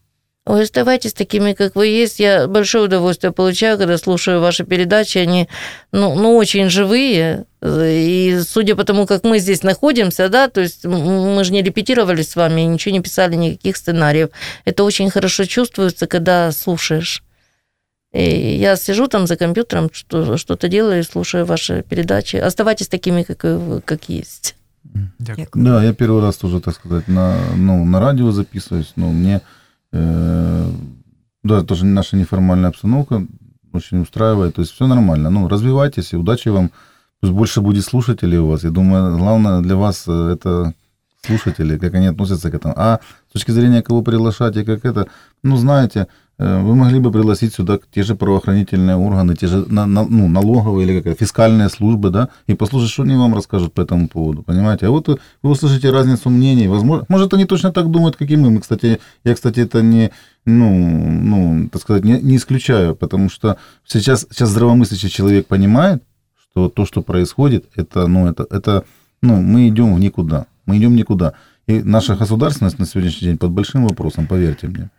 Ой, 0.46 0.62
оставайтесь 0.62 1.12
такими, 1.12 1.54
как 1.54 1.74
вы 1.74 1.88
есть. 1.88 2.20
Я 2.20 2.46
большое 2.46 2.84
удовольствие 2.84 3.32
получаю, 3.32 3.78
когда 3.78 3.98
слушаю 3.98 4.40
ваши 4.40 4.64
передачи. 4.64 5.18
Они, 5.18 5.48
ну, 5.90 6.14
ну 6.14 6.36
очень 6.36 6.70
живые. 6.70 7.46
И 7.64 8.40
судя 8.46 8.76
по 8.76 8.84
тому, 8.84 9.06
как 9.06 9.24
мы 9.24 9.40
здесь 9.40 9.64
находимся, 9.64 10.28
да, 10.28 10.48
то 10.48 10.60
есть 10.60 10.84
мы 10.84 11.42
же 11.42 11.52
не 11.52 11.62
репетировали 11.62 12.22
с 12.22 12.36
вами, 12.36 12.60
ничего 12.60 12.92
не 12.92 13.00
писали, 13.02 13.34
никаких 13.34 13.76
сценариев. 13.76 14.28
Это 14.64 14.84
очень 14.84 15.10
хорошо 15.10 15.46
чувствуется, 15.46 16.06
когда 16.06 16.52
слушаешь. 16.52 17.24
И 18.12 18.56
я 18.56 18.76
сижу 18.76 19.08
там 19.08 19.26
за 19.26 19.36
компьютером, 19.36 19.90
что, 19.92 20.36
что-то 20.36 20.68
делаю, 20.68 21.02
слушаю 21.02 21.44
ваши 21.44 21.82
передачи. 21.82 22.36
Оставайтесь 22.36 22.86
такими, 22.86 23.24
как, 23.24 23.42
вы- 23.42 23.80
как 23.80 24.08
есть. 24.08 24.54
Дякую. 25.18 25.64
Да, 25.64 25.82
я 25.82 25.92
первый 25.92 26.22
раз 26.22 26.36
тоже, 26.36 26.60
так 26.60 26.74
сказать, 26.76 27.08
на, 27.08 27.36
ну, 27.56 27.84
на 27.84 27.98
радио 27.98 28.30
записываюсь, 28.30 28.92
но 28.94 29.10
мне, 29.10 29.40
да, 29.92 31.62
тоже 31.62 31.84
наша 31.84 32.16
неформальная 32.16 32.70
обстановка 32.70 33.26
очень 33.72 34.00
устраивает, 34.00 34.54
то 34.54 34.62
есть 34.62 34.72
все 34.72 34.86
нормально. 34.86 35.30
Ну, 35.30 35.48
развивайтесь, 35.48 36.12
и 36.12 36.16
удачи 36.16 36.48
вам, 36.48 36.70
пусть 37.20 37.32
больше 37.32 37.60
будет 37.60 37.84
слушателей 37.84 38.38
у 38.38 38.48
вас. 38.48 38.64
Я 38.64 38.70
думаю, 38.70 39.16
главное 39.16 39.60
для 39.60 39.76
вас 39.76 40.04
э, 40.08 40.30
это 40.32 40.74
слушатели, 41.22 41.78
как 41.78 41.94
они 41.94 42.06
относятся 42.06 42.50
к 42.50 42.54
этому. 42.54 42.74
А 42.76 43.00
с 43.28 43.32
точки 43.32 43.50
зрения, 43.50 43.82
кого 43.82 44.02
приглашать 44.02 44.56
и 44.56 44.64
как 44.64 44.84
это, 44.84 45.06
ну, 45.42 45.56
знаете, 45.56 46.00
э, 46.00 46.06
вы 46.38 46.74
могли 46.74 47.00
бы 47.00 47.10
пригласить 47.10 47.54
сюда 47.54 47.78
те 47.94 48.02
же 48.02 48.14
правоохранительные 48.14 48.96
органы, 48.96 49.34
те 49.34 49.46
же 49.46 49.64
на- 49.68 49.86
на- 49.86 50.04
ну, 50.04 50.28
налоговые 50.28 50.86
или 50.86 51.00
как 51.00 51.18
фискальные 51.18 51.70
службы, 51.70 52.10
да, 52.10 52.28
и 52.46 52.54
послушать, 52.54 52.90
что 52.90 53.04
они 53.04 53.16
вам 53.16 53.34
расскажут 53.34 53.72
по 53.72 53.80
этому 53.80 54.08
поводу, 54.08 54.42
понимаете? 54.42 54.86
А 54.86 54.90
вот 54.90 55.08
вы, 55.08 55.18
услышите 55.42 55.90
разницу 55.90 56.28
мнений, 56.28 56.68
возможно, 56.68 57.06
может, 57.08 57.32
они 57.32 57.46
точно 57.46 57.72
так 57.72 57.90
думают, 57.90 58.16
как 58.16 58.30
и 58.30 58.36
мы. 58.36 58.50
Мы, 58.50 58.60
кстати, 58.60 59.00
я, 59.24 59.34
кстати, 59.34 59.60
это 59.60 59.80
не, 59.82 60.10
ну, 60.44 60.70
ну, 61.22 61.68
так 61.70 61.80
сказать, 61.80 62.04
не, 62.04 62.20
не 62.20 62.36
исключаю, 62.36 62.94
потому 62.94 63.30
что 63.30 63.56
сейчас, 63.86 64.26
сейчас 64.30 64.50
здравомыслящий 64.50 65.08
человек 65.08 65.46
понимает, 65.46 66.02
что 66.50 66.68
то, 66.68 66.84
что 66.84 67.02
происходит, 67.02 67.64
это, 67.76 68.06
ну, 68.08 68.28
это, 68.28 68.46
это, 68.50 68.84
ну, 69.22 69.40
мы 69.40 69.68
идем 69.68 69.94
в 69.94 70.00
никуда, 70.00 70.46
мы 70.66 70.76
идем 70.76 70.96
никуда. 70.96 71.32
И 71.66 71.82
наша 71.82 72.14
государственность 72.14 72.78
на 72.78 72.86
сегодняшний 72.86 73.28
день 73.28 73.38
под 73.38 73.50
большим 73.52 73.86
вопросом, 73.86 74.26
поверьте 74.26 74.68
мне. 74.68 74.90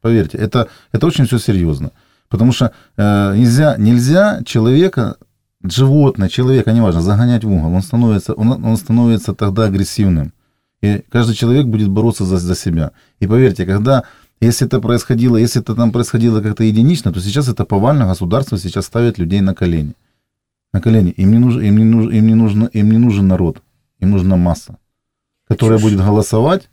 Поверьте, 0.00 0.38
это, 0.38 0.68
это 0.92 1.06
очень 1.06 1.26
все 1.26 1.38
серьезно. 1.38 1.92
Потому 2.28 2.52
что 2.52 2.72
э, 2.96 3.34
нельзя, 3.36 3.76
нельзя 3.78 4.42
человека, 4.44 5.16
животное, 5.62 6.28
человека, 6.28 6.72
неважно, 6.72 7.00
загонять 7.00 7.44
в 7.44 7.50
угол. 7.50 7.72
Он 7.72 7.82
становится, 7.82 8.34
он, 8.34 8.64
он 8.64 8.76
становится 8.76 9.34
тогда 9.34 9.64
агрессивным. 9.64 10.32
И 10.80 11.02
каждый 11.10 11.34
человек 11.34 11.66
будет 11.66 11.88
бороться 11.88 12.24
за, 12.24 12.36
за 12.36 12.54
себя. 12.54 12.92
И 13.18 13.26
поверьте, 13.26 13.66
когда, 13.66 14.04
если 14.40 14.66
это 14.66 14.80
происходило, 14.80 15.36
если 15.36 15.60
это 15.60 15.74
там 15.74 15.90
происходило 15.90 16.40
как-то 16.40 16.62
единично, 16.62 17.12
то 17.12 17.20
сейчас 17.20 17.48
это 17.48 17.64
повально 17.64 18.06
государство 18.06 18.58
сейчас 18.58 18.86
ставит 18.86 19.18
людей 19.18 19.40
на 19.40 19.54
колени. 19.54 19.94
На 20.72 20.80
колени. 20.80 21.10
Им 21.10 21.32
не 21.32 21.38
нужен, 21.38 21.62
им 21.62 21.76
не 21.78 21.84
нужен, 21.84 22.12
им 22.12 22.26
не 22.26 22.34
нужен, 22.34 22.64
им 22.66 22.90
не 22.90 22.98
нужен 22.98 23.26
народ. 23.26 23.62
Им 23.98 24.10
нужна 24.12 24.36
масса, 24.36 24.76
которая 25.48 25.80
будет 25.80 25.98
голосовать 25.98 26.68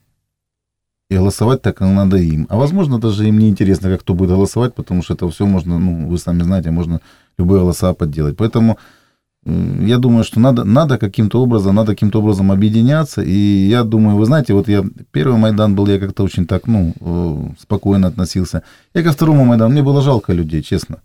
и 1.10 1.18
голосовать 1.18 1.62
так, 1.62 1.82
надо 1.82 2.18
им. 2.18 2.48
А 2.50 2.58
возможно, 2.58 3.00
даже 3.00 3.28
им 3.28 3.40
не 3.40 3.50
интересно, 3.50 3.90
как 3.90 4.02
кто 4.02 4.14
будет 4.14 4.30
голосовать, 4.30 4.74
потому 4.74 5.04
что 5.04 5.14
это 5.14 5.30
все 5.30 5.46
можно, 5.46 5.80
ну, 5.80 6.08
вы 6.08 6.18
сами 6.18 6.44
знаете, 6.44 6.72
можно 6.72 7.00
любые 7.38 7.62
голоса 7.62 7.94
подделать. 7.94 8.38
Поэтому 8.38 8.78
я 9.46 10.00
думаю, 10.00 10.24
что 10.24 10.40
надо, 10.40 10.64
надо 10.64 10.98
каким-то 10.98 11.42
образом, 11.42 11.76
надо 11.76 11.92
каким-то 11.92 12.20
образом 12.20 12.52
объединяться. 12.52 13.22
И 13.22 13.68
я 13.70 13.84
думаю, 13.84 14.18
вы 14.18 14.26
знаете, 14.26 14.54
вот 14.54 14.68
я 14.68 14.84
первый 15.12 15.38
Майдан 15.38 15.76
был, 15.76 15.88
я 15.88 16.00
как-то 16.00 16.24
очень 16.24 16.48
так, 16.48 16.66
ну, 16.68 16.94
э, 17.00 17.54
спокойно 17.60 18.08
относился. 18.08 18.64
Я 18.96 19.04
ко 19.04 19.12
второму 19.12 19.46
Майдану, 19.46 19.72
мне 19.72 19.84
было 19.84 20.02
жалко 20.02 20.34
людей, 20.34 20.64
честно. 20.64 20.98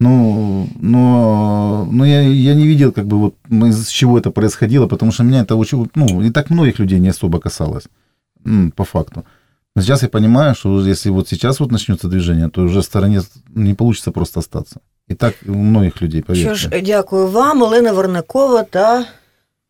Ну, 0.00 0.68
но, 0.80 1.88
но 1.90 2.04
я, 2.04 2.22
я 2.22 2.54
не 2.54 2.66
видел, 2.66 2.92
как 2.92 3.06
бы, 3.06 3.18
вот, 3.18 3.34
из 3.50 3.88
чего 3.88 4.18
это 4.18 4.30
происходило, 4.32 4.88
потому 4.88 5.12
что 5.12 5.24
меня 5.24 5.40
это 5.40 5.56
очень, 5.56 5.88
ну, 5.94 6.22
и 6.22 6.30
так 6.30 6.50
многих 6.50 6.80
людей 6.80 6.98
не 7.00 7.08
особо 7.08 7.40
касалось, 7.40 7.88
по 8.74 8.84
факту. 8.84 9.24
Но 9.76 9.82
сейчас 9.82 10.02
я 10.02 10.08
понимаю, 10.08 10.54
что 10.54 10.86
если 10.86 11.10
вот 11.10 11.28
сейчас 11.28 11.60
вот 11.60 11.72
начнется 11.72 12.08
движение, 12.08 12.48
то 12.48 12.62
уже 12.62 12.80
в 12.80 12.84
стороне 12.84 13.22
не 13.54 13.74
получится 13.74 14.10
просто 14.10 14.40
остаться. 14.40 14.80
И 15.08 15.14
так 15.14 15.34
у 15.46 15.52
многих 15.52 16.02
людей, 16.02 16.22
поверьте. 16.22 16.54
Що 16.56 16.68
ж, 16.68 16.82
дякую 16.82 17.28
вам, 17.28 17.62
Олена 17.62 17.92
Вернакова 17.92 18.62
та 18.62 19.06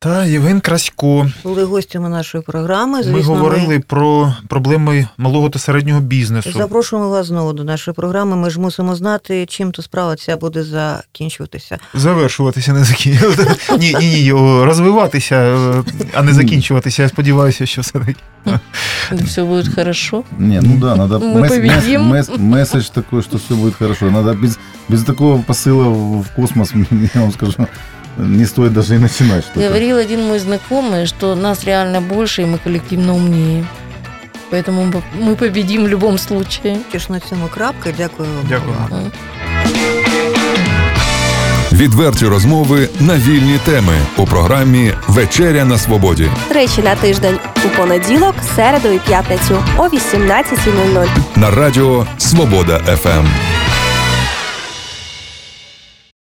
Та 0.00 0.24
Євген 0.24 0.60
Красько. 0.60 1.26
були 1.44 1.64
гостями 1.64 2.08
нашої 2.08 2.44
програми. 2.44 2.98
Ми 2.98 3.04
Звісно, 3.04 3.34
говорили 3.34 3.80
про 3.80 4.34
проблеми 4.48 5.08
малого 5.18 5.50
та 5.50 5.58
середнього 5.58 6.00
бізнесу. 6.00 6.52
Запрошуємо 6.52 7.08
вас 7.08 7.26
знову 7.26 7.52
до 7.52 7.64
нашої 7.64 7.94
програми. 7.94 8.36
Ми 8.36 8.50
ж 8.50 8.60
мусимо 8.60 8.94
знати, 8.96 9.46
чим 9.46 9.72
то 9.72 9.82
справа 9.82 10.16
ця 10.16 10.36
буде 10.36 10.64
закінчуватися. 10.64 11.78
Завершуватися, 11.94 12.72
не 12.72 12.84
закінчуватися. 12.84 13.76
Ні, 13.78 13.96
ні, 14.00 14.22
ні, 14.22 14.32
розвиватися, 14.64 15.34
е, 15.36 15.82
а 16.14 16.22
не 16.22 16.32
закінчуватися. 16.34 17.02
Я 17.02 17.08
сподіваюся, 17.08 17.66
що 17.66 17.80
все 17.80 17.92
таки. 17.92 18.14
Все 19.24 19.44
будет 19.44 19.74
хорошо. 19.74 20.22
Не, 20.38 20.60
ну 20.62 20.76
да, 20.76 20.96
надо 20.96 21.18
Мы 21.18 21.34
месс- 21.40 21.48
победим. 21.48 22.02
месс- 22.02 22.30
месс- 22.30 22.38
месседж 22.38 22.88
такой, 22.88 23.22
что 23.22 23.36
все 23.36 23.54
будет 23.54 23.74
хорошо. 23.74 24.10
Надо 24.10 24.34
без, 24.34 24.58
без 24.88 25.02
такого 25.04 25.38
посыла 25.48 25.88
в 26.20 26.26
космос, 26.36 26.72
я 27.14 27.20
вам 27.20 27.32
скажу, 27.32 27.52
не 28.17 28.45
стоит 28.45 28.73
даже 28.73 28.95
и 28.95 28.97
начинать 28.99 29.43
что-то. 29.45 29.59
Говорил 29.67 29.97
один 29.97 30.21
мой 30.27 30.39
знакомый, 30.39 31.05
что 31.07 31.35
нас 31.35 31.63
реально 31.65 32.01
больше, 32.01 32.41
и 32.41 32.45
мы 32.45 32.57
коллективно 32.63 33.13
умнее. 33.15 33.65
Поэтому 34.51 34.83
мы- 34.91 35.01
мы 35.19 35.35
победим 35.35 35.83
в 35.83 35.87
любом 35.87 36.17
случае. 36.17 36.77
Тож 36.91 37.09
на 37.09 37.19
цьому 37.19 37.47
крапка. 37.47 37.89
Дякую 37.97 38.29
вам. 38.29 38.45
Дякую. 38.49 38.75
за 38.89 38.95
увагу. 38.95 39.11
Відверті 41.71 42.25
розмови 42.25 42.89
на 42.99 43.15
вільні 43.17 43.59
теми 43.65 43.93
у 44.17 44.25
програмі 44.25 44.93
Вечеря 45.07 45.65
на 45.65 45.77
свободі 45.77 46.29
Тричі 46.49 46.81
на 46.81 46.95
тиждень 46.95 47.37
у 47.65 47.77
понеділок, 47.77 48.35
середу 48.55 48.87
і 48.91 48.99
п'ятницю 48.99 49.63
о 49.77 49.83
18.00. 49.87 51.07
на 51.35 51.51
радіо 51.51 52.05
Свобода 52.17 52.79
ФМ. 52.79 53.25